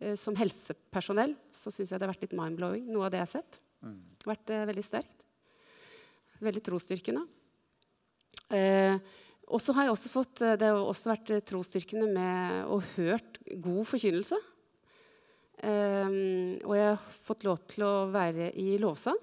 eh, 0.00 0.14
som 0.20 0.36
helsepersonell 0.36 1.36
så 1.50 1.72
syns 1.72 1.92
jeg 1.92 2.00
det 2.00 2.06
har 2.06 2.14
vært 2.14 2.26
litt 2.26 2.38
mind-blowing, 2.38 2.88
noe 2.90 3.06
av 3.06 3.14
det 3.14 3.22
jeg 3.22 3.28
har 3.28 3.34
sett. 3.38 3.60
Mm. 3.84 4.00
Vært 4.26 4.50
eh, 4.50 4.66
veldig 4.70 4.84
sterkt. 4.84 5.24
Veldig 6.44 6.64
trosstyrkende. 6.66 7.24
Eh, 8.52 8.98
og 9.52 9.60
så 9.60 9.74
har 9.76 9.86
jeg 9.86 9.94
også 9.94 10.10
fått, 10.12 10.42
eh, 10.42 10.56
Det 10.56 10.68
har 10.68 10.80
også 10.80 11.12
vært 11.12 11.30
eh, 11.30 11.44
trosstyrkende 11.44 12.08
med 12.12 12.66
å 12.66 12.80
hørt 12.96 13.38
god 13.60 13.84
forkynnelse. 13.86 14.36
Um, 15.62 16.58
og 16.66 16.74
jeg 16.76 16.88
har 16.90 17.02
fått 17.14 17.44
lov 17.46 17.60
til 17.70 17.86
å 17.86 17.92
være 18.12 18.50
i 18.58 18.74
lovsang. 18.82 19.18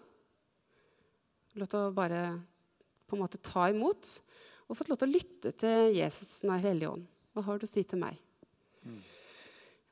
Lov 1.59 1.67
til 1.67 1.81
å 1.81 1.95
bare 1.95 2.21
på 3.09 3.17
en 3.17 3.23
måte 3.25 3.41
ta 3.43 3.67
imot. 3.71 4.11
Og 4.69 4.77
fått 4.79 4.91
lov 4.91 5.01
til 5.01 5.09
å 5.09 5.15
lytte 5.17 5.51
til 5.51 5.91
Jesus 5.97 6.41
Den 6.45 6.55
hellige 6.63 6.93
ånd. 6.93 7.07
Hva 7.35 7.43
har 7.43 7.59
du 7.59 7.67
å 7.67 7.69
si 7.69 7.83
til 7.87 7.99
meg? 7.99 8.15
Mm. 8.87 8.99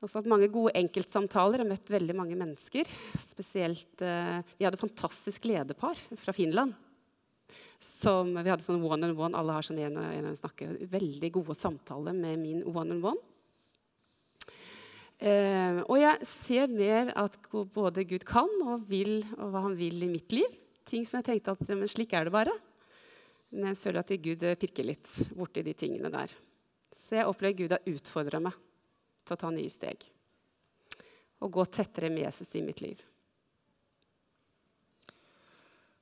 har 0.00 0.08
også 0.08 0.22
hatt 0.22 0.30
mange 0.32 0.48
gode 0.52 0.72
enkeltsamtaler. 0.80 1.60
Jeg 1.60 1.66
har 1.66 1.72
møtt 1.74 1.92
veldig 1.92 2.16
mange 2.16 2.38
mennesker. 2.40 2.88
Spesielt, 3.20 3.92
uh, 4.00 4.40
Vi 4.56 4.64
hadde 4.64 4.80
fantastisk 4.80 5.44
lederpar 5.50 6.00
fra 6.16 6.32
Finland. 6.36 6.72
Som, 7.80 8.32
vi 8.36 8.48
hadde 8.48 8.64
sånn 8.64 8.80
one 8.80 9.10
on 9.10 9.18
one. 9.18 9.36
Alle 9.36 9.58
har 9.58 9.66
sånn 9.66 9.80
en, 9.84 10.00
en, 10.00 10.30
en 10.32 10.38
snakke. 10.38 10.72
Veldig 10.88 11.30
gode 11.36 11.56
samtaler 11.58 12.16
med 12.16 12.40
min 12.40 12.64
one 12.64 12.96
on 12.96 13.04
one. 13.12 13.29
Eh, 15.20 15.82
og 15.84 15.98
jeg 16.00 16.24
ser 16.24 16.70
mer 16.72 17.10
at 17.20 17.36
både 17.74 18.06
Gud 18.08 18.24
kan 18.24 18.48
og 18.64 18.86
vil, 18.88 19.18
og 19.36 19.52
hva 19.52 19.66
han 19.66 19.76
vil 19.76 20.00
i 20.06 20.08
mitt 20.08 20.32
liv. 20.32 20.48
Ting 20.88 21.04
som 21.04 21.20
jeg 21.20 21.28
tenkte 21.28 21.52
at 21.52 21.74
men 21.74 21.90
slik 21.90 22.14
er 22.16 22.26
det 22.26 22.34
bare. 22.34 22.54
Men 23.52 23.72
jeg 23.72 23.80
føler 23.82 24.00
at 24.00 24.14
Gud 24.22 24.46
pirker 24.62 24.86
litt 24.86 25.12
borti 25.36 25.64
de 25.66 25.74
tingene 25.76 26.12
der. 26.12 26.32
Så 26.94 27.20
jeg 27.20 27.28
opplever 27.28 27.58
Gud 27.58 27.76
har 27.76 27.92
utfordra 27.92 28.40
meg 28.42 28.56
til 29.26 29.36
å 29.36 29.40
ta 29.44 29.52
nye 29.52 29.70
steg. 29.70 30.08
Og 31.44 31.52
gå 31.52 31.64
tettere 31.68 32.10
med 32.12 32.24
Jesus 32.24 32.56
i 32.56 32.64
mitt 32.64 32.80
liv. 32.82 32.98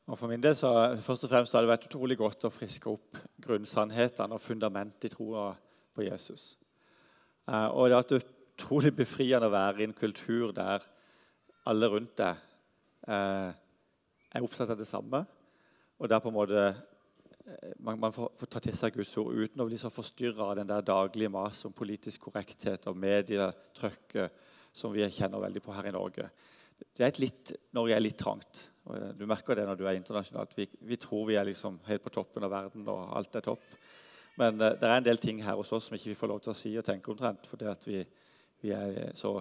Og 0.09 0.17
For 0.17 0.31
min 0.31 0.41
del 0.41 0.55
så 0.57 0.71
først 1.05 1.27
og 1.27 1.33
fremst 1.35 1.53
har 1.53 1.65
det 1.65 1.75
vært 1.75 1.91
utrolig 1.91 2.17
godt 2.17 2.47
å 2.49 2.53
friske 2.53 2.89
opp 2.89 3.19
grunnsannhetene 3.45 4.39
og 4.39 4.41
fundamentet 4.41 5.11
i 5.11 5.13
troa 5.13 5.51
på 5.93 6.07
Jesus. 6.07 6.55
Eh, 7.49 7.69
og 7.69 7.91
det 7.91 7.99
at 7.99 8.15
vært 8.15 8.23
utrolig 8.59 8.91
befriende 8.97 9.47
å 9.47 9.55
være 9.55 9.85
i 9.85 9.87
en 9.87 9.95
kultur 9.95 10.51
der 10.57 10.83
alle 11.71 11.89
rundt 11.93 12.17
deg 12.19 12.41
eh, 13.07 13.51
er 14.35 14.45
opptatt 14.45 14.73
av 14.75 14.79
det 14.81 14.89
samme. 14.89 15.23
Og 15.99 16.11
der 16.11 16.23
på 16.23 16.33
en 16.33 16.37
måte 16.37 16.65
eh, 16.67 17.75
man, 17.79 18.01
man 18.03 18.15
får, 18.15 18.33
får, 18.35 18.51
ta 18.51 18.63
til 18.65 18.75
seg 18.75 18.99
Guds 18.99 19.15
ord 19.23 19.39
uten 19.39 19.63
å 19.63 19.69
bli 19.69 19.79
så 19.79 19.93
forstyrra 19.95 20.51
av 20.51 20.57
den 20.59 20.71
der 20.71 20.83
daglige 20.83 21.31
maset 21.31 21.71
om 21.71 21.77
politisk 21.77 22.27
korrekthet 22.27 22.91
og 22.91 22.99
medietrykket 22.99 24.47
som 24.75 24.91
vi 24.95 25.07
kjenner 25.07 25.47
veldig 25.47 25.63
på 25.63 25.75
her 25.77 25.89
i 25.91 25.95
Norge. 25.95 26.27
Det 26.79 27.05
er 27.05 27.13
et 27.13 27.23
litt, 27.23 27.55
Norge 27.75 27.95
er 27.95 28.03
litt 28.03 28.19
trangt. 28.19 28.69
Eh, 28.91 29.11
du 29.15 29.27
merker 29.31 29.59
det 29.59 29.69
når 29.71 29.79
du 29.79 29.87
er 29.87 30.01
internasjonalt. 30.01 30.59
Vi, 30.59 30.67
vi, 30.83 30.99
tror 30.99 31.29
vi 31.31 31.39
er 31.39 31.47
liksom 31.47 31.79
helt 31.87 32.03
på 32.03 32.15
toppen 32.19 32.47
av 32.49 32.57
verden, 32.59 32.91
og 32.91 33.07
alt 33.19 33.39
er 33.39 33.47
topp. 33.53 33.71
Men 34.39 34.61
uh, 34.63 34.71
det 34.79 34.87
er 34.87 35.01
en 35.01 35.07
del 35.07 35.19
ting 35.19 35.41
her 35.43 35.57
hos 35.59 35.73
oss 35.75 35.89
som 35.89 35.97
ikke 35.97 36.13
vi 36.13 36.19
får 36.19 36.31
lov 36.31 36.43
til 36.45 36.53
å 36.53 36.59
si 36.59 36.71
og 36.79 36.87
tenke 36.87 37.11
omtrent. 37.11 37.47
Fordi 37.51 37.67
at 37.67 37.87
vi, 37.89 38.05
vi 38.65 38.73
er 38.75 39.13
så, 39.19 39.39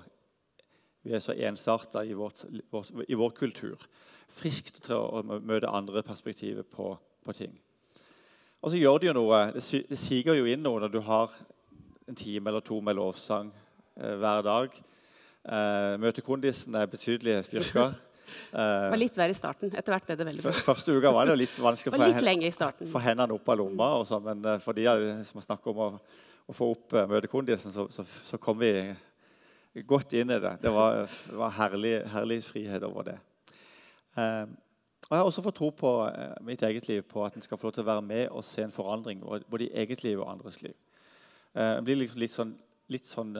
vi 1.03 1.15
er 1.15 1.23
så 1.23 1.33
ensarta 1.33 2.03
i, 2.05 2.13
i, 2.13 3.17
vår 3.17 3.35
kultur. 3.37 3.87
Friskt 4.29 4.83
til 4.85 4.97
å 4.97 5.23
møte 5.23 5.71
andre 5.71 6.03
perspektiver 6.05 6.67
på, 6.67 6.91
på, 7.25 7.35
ting. 7.37 7.53
Og 8.61 8.73
så 8.73 8.81
gjør 8.81 8.99
det 8.99 9.09
jo 9.11 9.15
noe. 9.19 9.43
Det, 9.55 9.63
det 9.89 9.99
siger 9.99 10.37
jo 10.37 10.49
inn 10.49 10.65
noe 10.65 10.83
når 10.83 10.93
du 10.93 10.99
har 11.05 11.33
en 12.07 12.15
time 12.15 12.51
eller 12.51 12.63
to 12.65 12.79
med 12.81 12.97
lovsang 12.97 13.51
eh, 13.95 14.15
hver 14.19 14.43
dag. 14.45 14.77
Møte 15.47 15.99
møtekondisen 16.03 16.75
er 16.75 16.89
betydelig 16.91 17.37
styrka. 17.47 17.85
Det 18.51 18.63
var 18.91 18.99
litt 18.99 19.15
verre 19.15 19.31
i 19.31 19.37
starten. 19.37 19.71
Etter 19.71 19.93
hvert 19.93 20.07
ble 20.09 20.17
det 20.19 20.25
veldig 20.27 20.43
bra. 20.43 20.53
Første 20.65 20.95
uka 20.97 21.11
var 21.15 21.29
det 21.29 21.37
litt 21.39 21.59
vanskelig 21.63 21.93
å 21.95 22.89
få, 22.91 23.03
hendene 23.03 23.35
opp 23.37 23.51
av 23.53 23.59
lomma. 23.61 23.91
Og 24.01 24.07
så, 24.09 24.19
men 24.23 24.43
eh, 24.43 24.59
for 24.63 24.75
de 24.75 24.87
som 25.27 25.43
snakker 25.43 25.71
om 25.71 25.83
å, 25.85 25.89
å 26.47 26.55
få 26.55 26.71
opp 26.75 26.97
møtekondisen, 27.13 27.71
så, 27.71 27.87
så, 27.93 28.03
så, 28.03 28.39
kom 28.43 28.59
vi 28.59 28.73
godt 29.87 30.13
inn 30.17 30.31
i 30.33 30.39
det. 30.41 30.53
Det 30.61 30.71
var, 30.73 31.03
var 31.37 31.53
herlig, 31.57 31.95
herlig, 32.13 32.41
frihet 32.43 32.83
over 32.87 33.11
det. 33.11 33.17
Uh, 34.17 34.49
og 35.07 35.13
Jeg 35.13 35.19
har 35.19 35.29
også 35.29 35.43
fått 35.45 35.59
tro 35.59 35.69
på 35.71 35.91
uh, 36.07 36.35
mitt 36.45 36.63
eget 36.65 36.87
liv 36.89 37.01
på 37.07 37.23
at 37.25 37.35
en 37.35 37.45
skal 37.45 37.57
få 37.57 37.69
lov 37.69 37.77
til 37.77 37.85
å 37.85 37.91
være 37.91 38.05
med 38.05 38.27
og 38.29 38.43
se 38.43 38.65
en 38.65 38.73
forandring 38.73 39.21
både 39.23 39.67
i 39.67 39.73
eget 39.83 40.03
liv 40.03 40.19
og 40.19 40.31
andres 40.31 40.61
liv. 40.65 40.75
En 41.57 41.85
blir 41.85 41.97
liksom 41.97 42.19
litt 42.21 42.33
sånn, 42.33 42.51
litt 42.93 43.07
sånn 43.07 43.31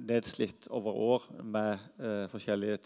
nedslitt 0.00 0.70
over 0.72 0.96
år 0.96 1.26
med 1.44 1.82
forskjellige 2.32 2.78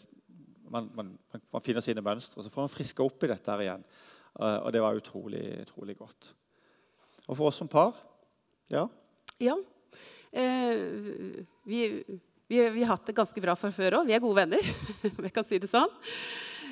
man, 0.75 0.91
man, 0.95 1.13
man, 1.53 1.63
finner 1.63 1.85
sine 1.85 2.03
mønstre. 2.03 2.43
Så 2.43 2.51
får 2.51 2.67
man 2.67 2.73
friske 2.73 3.05
opp 3.05 3.23
i 3.25 3.31
dette 3.31 3.53
her 3.53 3.63
igjen. 3.65 3.85
Uh, 4.35 4.59
og 4.65 4.73
det 4.75 4.83
var 4.83 4.99
utrolig, 4.99 5.45
utrolig 5.63 5.97
godt. 5.99 6.33
Og 7.29 7.37
for 7.37 7.49
oss 7.49 7.61
som 7.63 7.71
par 7.71 7.97
ja. 8.73 8.87
Ja. 9.43 9.55
Eh, 10.33 11.45
vi, 11.69 11.81
vi, 12.49 12.61
vi, 12.71 12.83
har 12.83 12.95
hatt 12.95 13.07
det 13.09 13.17
ganske 13.17 13.41
bra 13.41 13.55
fra 13.57 13.71
før 13.75 14.01
òg. 14.01 14.09
Vi 14.09 14.17
er 14.17 14.23
gode 14.23 14.43
venner, 14.43 14.75
jeg 15.27 15.33
kan 15.35 15.47
si 15.47 15.61
det 15.63 15.71
sånn. 15.71 15.91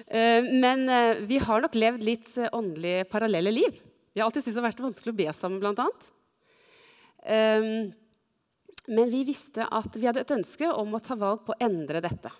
Eh, 0.07 0.45
men 0.63 0.85
eh, 0.91 1.23
vi 1.29 1.41
har 1.43 1.65
nok 1.65 1.79
levd 1.79 2.05
litt 2.07 2.29
åndelig 2.53 3.09
parallelle 3.13 3.55
liv. 3.55 3.81
Vi 4.13 4.21
har 4.21 4.29
alltid 4.29 4.45
syntes 4.45 4.59
det 4.59 4.63
har 4.63 4.69
vært 4.69 4.85
vanskelig 4.85 5.15
å 5.15 5.21
be 5.23 5.33
sammen. 5.37 5.91
Eh, 7.25 7.69
men 8.93 9.13
vi 9.13 9.25
visste 9.25 9.65
at 9.71 9.97
vi 9.97 10.09
hadde 10.09 10.25
et 10.27 10.37
ønske 10.37 10.69
om 10.75 10.93
å 10.93 11.03
ta 11.03 11.17
valg 11.17 11.47
på 11.47 11.55
å 11.55 11.63
endre 11.65 12.03
dette. 12.05 12.33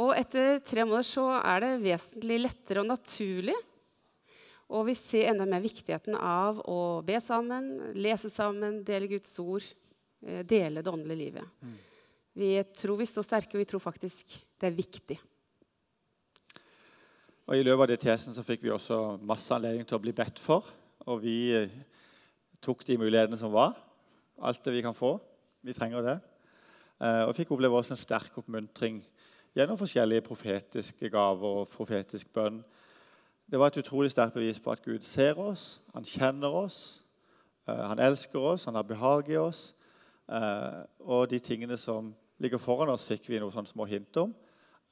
Og 0.00 0.14
etter 0.16 0.62
tre 0.64 0.86
måneder 0.86 1.04
så 1.04 1.26
er 1.36 1.60
det 1.60 1.82
vesentlig 1.82 2.38
lettere 2.40 2.80
og 2.80 2.88
naturlig. 2.88 3.56
Og 4.72 4.86
vi 4.88 4.94
ser 4.96 5.28
enda 5.28 5.44
mer 5.44 5.60
viktigheten 5.60 6.16
av 6.16 6.62
å 6.70 7.02
be 7.04 7.18
sammen, 7.20 7.92
lese 7.92 8.30
sammen, 8.32 8.80
dele 8.86 9.10
Guds 9.10 9.34
ord, 9.42 9.66
eh, 10.24 10.40
dele 10.48 10.80
det 10.80 10.90
åndelige 10.90 11.20
livet. 11.20 11.44
Vi 12.32 12.54
tror 12.72 12.96
vi 12.96 13.04
står 13.04 13.26
sterke, 13.26 13.56
og 13.56 13.60
vi 13.60 13.68
tror 13.68 13.82
faktisk 13.84 14.32
det 14.60 14.70
er 14.70 14.76
viktig. 14.76 15.18
Og 17.46 17.58
I 17.58 17.64
løpet 17.66 17.82
av 17.82 17.90
det 17.90 17.98
tjenesten 18.00 18.32
så 18.32 18.44
fikk 18.46 18.62
vi 18.64 18.70
også 18.72 19.18
masse 19.28 19.52
anledning 19.52 19.84
til 19.84 19.98
å 19.98 20.00
bli 20.00 20.14
bedt 20.16 20.38
for. 20.40 20.64
Og 21.04 21.18
vi 21.20 21.52
eh, 21.52 21.74
tok 22.64 22.86
de 22.88 22.96
mulighetene 22.96 23.36
som 23.36 23.52
var. 23.52 23.74
Alt 24.40 24.62
det 24.64 24.72
vi 24.78 24.84
kan 24.84 24.96
få. 24.96 25.18
Vi 25.60 25.74
trenger 25.76 26.06
det. 26.06 26.14
Eh, 27.02 27.24
og 27.26 27.34
fikk 27.36 27.52
oppleve 27.52 27.76
også 27.76 27.92
en 27.92 28.00
sterk 28.00 28.38
oppmuntring 28.40 29.02
gjennom 29.52 29.76
forskjellige 29.76 30.24
profetiske 30.24 31.12
gaver 31.12 31.60
og 31.60 31.68
profetisk 31.68 32.32
bønn. 32.32 32.62
Det 33.44 33.60
var 33.60 33.68
et 33.68 33.82
utrolig 33.82 34.14
sterkt 34.14 34.38
bevis 34.38 34.62
på 34.62 34.72
at 34.72 34.80
Gud 34.86 35.04
ser 35.04 35.36
oss, 35.36 35.82
han 35.92 36.08
kjenner 36.08 36.56
oss, 36.62 37.02
eh, 37.68 37.84
han 37.90 38.00
elsker 38.00 38.40
oss, 38.54 38.64
han 38.70 38.80
har 38.80 38.88
behag 38.88 39.28
i 39.28 39.40
oss. 39.42 39.74
Og 40.32 41.26
de 41.28 41.36
tingene 41.42 41.76
som 41.76 42.14
ligger 42.42 42.60
foran 42.60 42.92
oss, 42.92 43.06
fikk 43.10 43.30
vi 43.30 43.40
noen 43.42 43.68
små 43.68 43.86
hint 43.88 44.18
om. 44.20 44.34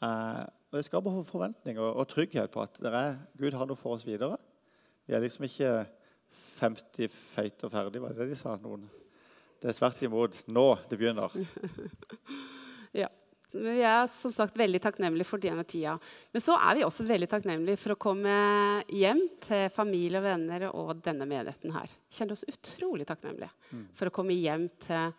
Eh, 0.00 0.44
og 0.70 0.78
Det 0.78 0.86
skaper 0.86 1.22
forventning 1.26 1.80
og, 1.82 1.90
og 1.98 2.08
trygghet 2.08 2.52
på 2.54 2.62
at 2.62 2.78
er, 2.86 3.18
Gud 3.38 3.56
har 3.58 3.68
noe 3.68 3.78
for 3.78 3.96
oss 3.96 4.06
videre. 4.06 4.38
Vi 5.06 5.16
er 5.16 5.24
liksom 5.24 5.48
ikke 5.48 5.72
50 6.60 7.10
feite 7.10 7.66
og 7.66 7.72
ferdig, 7.74 8.02
var 8.02 8.14
det 8.14 8.22
det 8.22 8.36
de 8.36 8.38
sa? 8.38 8.54
noen? 8.62 8.86
Det 9.60 9.72
er 9.72 9.76
tvert 9.76 10.04
imot 10.06 10.44
nå 10.48 10.68
det 10.88 10.98
begynner. 11.00 11.34
ja. 13.02 13.10
Vi 13.50 13.80
er 13.82 14.04
som 14.06 14.30
sagt 14.30 14.54
veldig 14.54 14.78
takknemlige 14.78 15.26
for 15.26 15.42
denne 15.42 15.64
tida. 15.66 15.96
Men 16.30 16.42
så 16.44 16.54
er 16.54 16.76
vi 16.78 16.84
også 16.86 17.02
veldig 17.08 17.26
takknemlige 17.32 17.80
for 17.82 17.96
å 17.96 17.98
komme 17.98 18.34
hjem 18.94 19.24
til 19.42 19.64
familie 19.74 20.20
og 20.20 20.26
venner 20.28 20.68
og 20.70 21.00
denne 21.02 21.26
menigheten 21.26 21.74
her. 21.74 21.90
Kjenner 22.14 22.38
oss 22.38 22.46
utrolig 22.46 23.08
takknemlige 23.10 23.50
mm. 23.72 23.88
for 23.98 24.06
å 24.06 24.14
komme 24.14 24.38
hjem 24.38 24.68
til 24.86 25.10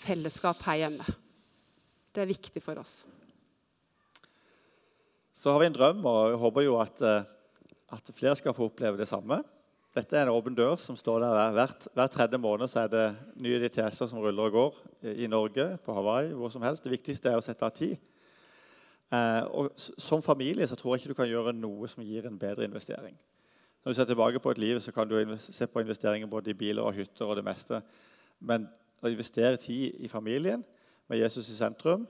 fellesskap 0.00 0.62
her 0.66 0.84
hjemme. 0.84 1.06
Det 2.10 2.24
er 2.24 2.30
viktig 2.30 2.62
for 2.64 2.80
oss. 2.80 3.04
Så 5.32 5.52
har 5.52 5.62
vi 5.62 5.70
en 5.70 5.76
drøm, 5.76 6.04
og 6.04 6.32
jeg 6.32 6.40
håper 6.42 6.66
jo 6.66 6.76
at, 6.82 7.00
eh, 7.06 7.24
at 7.96 8.12
flere 8.14 8.36
skal 8.36 8.56
få 8.56 8.68
oppleve 8.68 8.98
det 9.00 9.08
samme. 9.08 9.40
Dette 9.94 10.16
er 10.16 10.28
en 10.28 10.34
åpen 10.34 10.54
dør 10.54 10.76
som 10.78 10.96
står 10.96 11.22
der 11.24 11.54
hver, 11.56 11.72
hver 11.94 12.06
tredje 12.06 12.38
måned. 12.38 12.68
så 12.68 12.84
er 12.84 12.88
det 12.88 13.16
nye 13.36 13.58
DTS-er 13.58 14.06
som 14.06 14.20
ruller 14.20 14.42
og 14.46 14.52
går 14.52 14.76
i 15.16 15.26
Norge, 15.26 15.78
på 15.84 15.94
Hawaii, 15.94 16.32
hvor 16.32 16.48
som 16.48 16.62
helst. 16.62 16.84
Det 16.84 16.92
viktigste 16.92 17.30
er 17.30 17.38
å 17.38 17.42
sette 17.42 17.64
av 17.64 17.72
tid. 17.74 17.96
Eh, 19.10 19.42
og 19.50 19.72
Som 19.76 20.22
familie 20.22 20.66
så 20.66 20.76
tror 20.76 20.94
jeg 20.94 21.02
ikke 21.02 21.14
du 21.14 21.18
kan 21.18 21.28
gjøre 21.28 21.56
noe 21.56 21.88
som 21.88 22.04
gir 22.04 22.26
en 22.26 22.38
bedre 22.38 22.64
investering. 22.64 23.16
Når 23.84 23.92
du 23.92 23.96
ser 23.96 24.04
tilbake 24.04 24.38
på 24.38 24.50
et 24.50 24.58
liv, 24.58 24.78
så 24.78 24.92
kan 24.92 25.08
du 25.08 25.36
se 25.38 25.66
på 25.66 25.80
investeringer 25.80 26.28
både 26.28 26.50
i 26.50 26.54
biler 26.54 26.82
og 26.82 26.94
hytter 26.94 27.26
og 27.26 27.36
det 27.36 27.44
meste. 27.44 27.82
Men 28.40 28.68
å 29.00 29.10
investere 29.10 29.60
tid 29.60 29.96
i 30.04 30.08
familien 30.08 30.62
med 31.10 31.18
Jesus 31.18 31.48
i 31.50 31.56
sentrum, 31.56 32.06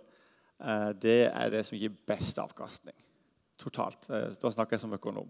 eh, 0.60 0.90
det 0.92 1.20
er 1.30 1.50
det 1.52 1.64
som 1.66 1.78
gir 1.78 1.94
best 2.06 2.38
avkastning. 2.38 2.96
Totalt. 3.60 4.10
Eh, 4.10 4.28
da 4.40 4.52
snakker 4.52 4.76
jeg 4.76 4.84
som 4.84 4.96
økonom. 4.96 5.28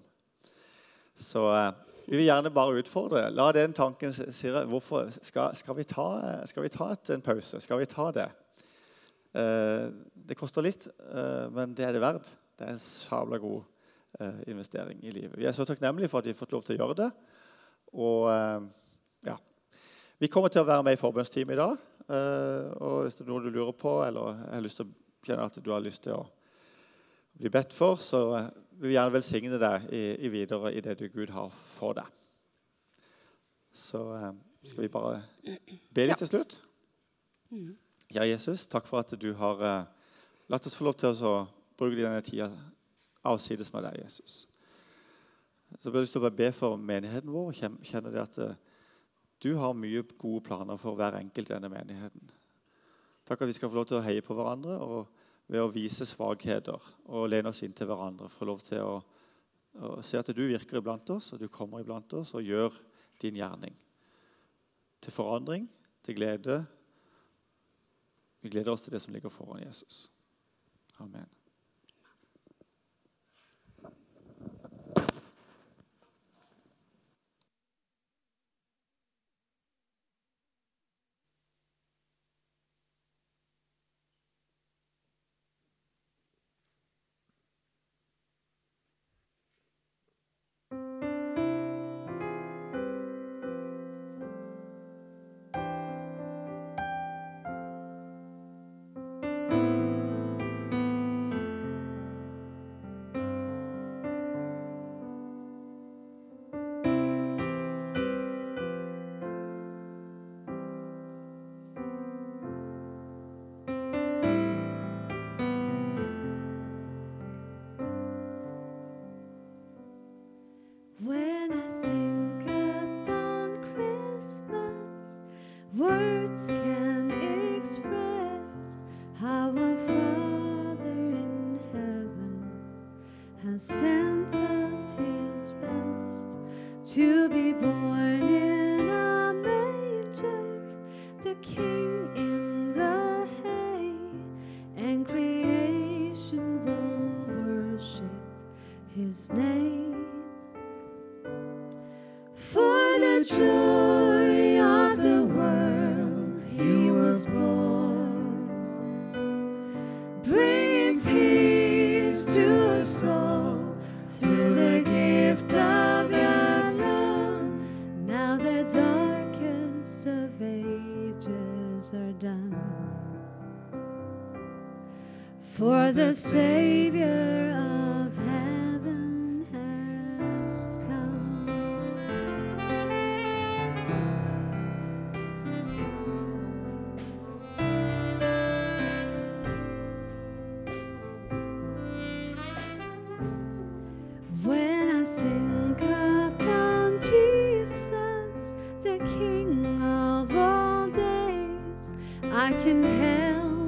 Så 1.15 1.45
eh, 1.55 1.73
vi 2.09 2.19
vil 2.19 2.27
gjerne 2.27 2.53
bare 2.55 2.81
utfordre. 2.81 3.29
La 3.31 3.51
den 3.55 3.75
tanken 3.77 4.13
sirre. 4.13 4.65
hvorfor 4.67 5.11
skal, 5.23 5.55
skal, 5.57 5.77
vi 5.77 5.85
ta, 5.85 6.09
skal 6.47 6.63
vi 6.63 6.73
ta 6.75 6.95
en 7.15 7.23
pause? 7.23 7.61
Skal 7.61 7.79
vi 7.79 7.87
ta 7.87 8.11
det? 8.11 8.31
Det 9.31 10.35
koster 10.35 10.65
litt, 10.65 10.89
men 11.55 11.71
det 11.79 11.85
er 11.87 11.93
det 11.95 12.01
verdt. 12.03 12.33
Det 12.59 12.67
er 12.67 12.73
en 12.75 12.83
sabla 12.83 13.39
god 13.39 13.63
investering 14.51 14.99
i 15.07 15.13
livet. 15.15 15.37
Vi 15.39 15.47
er 15.47 15.55
så 15.55 15.63
takknemlige 15.65 16.11
for 16.11 16.19
at 16.19 16.27
vi 16.27 16.33
har 16.33 16.41
fått 16.41 16.57
lov 16.57 16.65
til 16.67 16.75
å 16.75 16.81
gjøre 16.81 16.97
det. 16.99 17.11
Og. 17.95 18.27
Vi 20.21 20.29
kommer 20.29 20.53
til 20.53 20.61
å 20.61 20.69
være 20.69 20.85
med 20.85 20.99
i 20.99 21.01
forbundsteamet 21.01 21.55
i 21.55 21.59
dag. 21.63 21.79
Eh, 22.13 22.67
og 22.85 23.07
hvis 23.07 23.15
det 23.17 23.23
er 23.25 23.31
noe 23.31 23.41
du 23.41 23.49
lurer 23.55 23.73
på, 23.73 23.95
eller 24.05 24.43
har 24.51 24.61
lyst 24.61 24.83
til 24.83 24.91
at 25.33 25.57
du 25.57 25.71
har 25.73 25.81
lyst 25.81 26.03
til 26.05 26.13
å 26.19 26.27
bli 27.41 27.49
bedt 27.53 27.73
for, 27.73 27.97
så 27.97 28.21
vil 28.77 28.91
vi 28.91 28.97
gjerne 28.99 29.15
velsigne 29.15 29.61
deg 29.63 29.89
i, 29.97 30.03
i 30.21 30.33
videre 30.33 30.75
i 30.77 30.85
det 30.85 30.99
du 31.01 31.07
Gud 31.09 31.33
har 31.33 31.49
for 31.55 31.97
deg. 31.97 32.13
Så 33.73 34.03
eh, 34.19 34.29
skal 34.69 34.85
vi 34.85 34.93
bare 34.93 35.23
be 35.97 36.09
litt 36.11 36.21
til 36.21 36.35
slutt. 36.35 36.59
Mm. 37.49 37.73
Ja, 38.13 38.29
Jesus, 38.29 38.69
takk 38.69 38.91
for 38.91 39.01
at 39.01 39.17
du 39.17 39.31
har 39.41 39.65
eh, 39.65 39.83
latt 40.53 40.69
oss 40.69 40.77
få 40.77 40.91
lov 40.91 41.01
til 41.01 41.17
å 41.17 41.37
bruke 41.81 42.03
denne 42.03 42.21
tida 42.27 42.53
avsides 43.25 43.73
med 43.73 43.89
deg, 43.89 44.03
Jesus. 44.05 44.43
Så 45.79 45.89
jeg 45.89 45.95
har 45.95 46.05
lyst 46.05 46.13
til 46.19 46.29
å 46.29 46.35
be 46.35 46.53
for 46.53 46.77
menigheten 46.77 47.33
vår 47.33 47.55
og 47.55 47.87
kjenne 47.89 48.13
det 48.13 48.27
at 48.27 48.45
du 49.41 49.55
har 49.57 49.77
mye 49.77 50.05
gode 50.19 50.45
planer 50.47 50.77
for 50.81 50.99
hver 50.99 51.17
enkelt 51.19 51.51
i 51.51 51.55
denne 51.55 51.73
menigheten. 51.73 52.31
Takk 53.27 53.43
at 53.43 53.51
vi 53.51 53.57
skal 53.57 53.71
få 53.71 53.81
lov 53.81 53.89
til 53.89 54.01
å 54.01 54.05
heie 54.05 54.25
på 54.25 54.37
hverandre. 54.37 54.77
og 54.79 55.21
ved 55.51 55.63
å 55.65 55.71
vise 55.75 56.07
svakheter 56.07 56.91
og 57.11 57.29
lene 57.31 57.51
oss 57.51 57.65
inn 57.67 57.75
til 57.75 57.89
hverandre. 57.91 58.31
Få 58.31 58.47
lov 58.47 58.63
til 58.67 58.85
å, 58.87 59.01
å, 59.83 59.97
se 60.07 60.21
at 60.21 60.31
du 60.37 60.45
virker 60.45 60.79
iblant 60.79 61.11
oss, 61.17 61.33
og 61.35 61.43
du 61.43 61.49
kommer 61.51 61.83
iblant 61.83 62.15
oss 62.21 62.37
og 62.39 62.47
gjør 62.47 62.77
din 63.23 63.41
gjerning. 63.41 63.75
Til 65.03 65.17
forandring, 65.17 65.67
til 66.05 66.21
glede 66.21 66.63
Vi 68.41 68.49
gleder 68.49 68.73
oss 68.73 68.81
til 68.81 68.95
det 68.95 69.03
som 69.05 69.13
ligger 69.13 69.29
foran 69.29 69.61
Jesus. 69.61 70.07
Amen. 71.05 71.40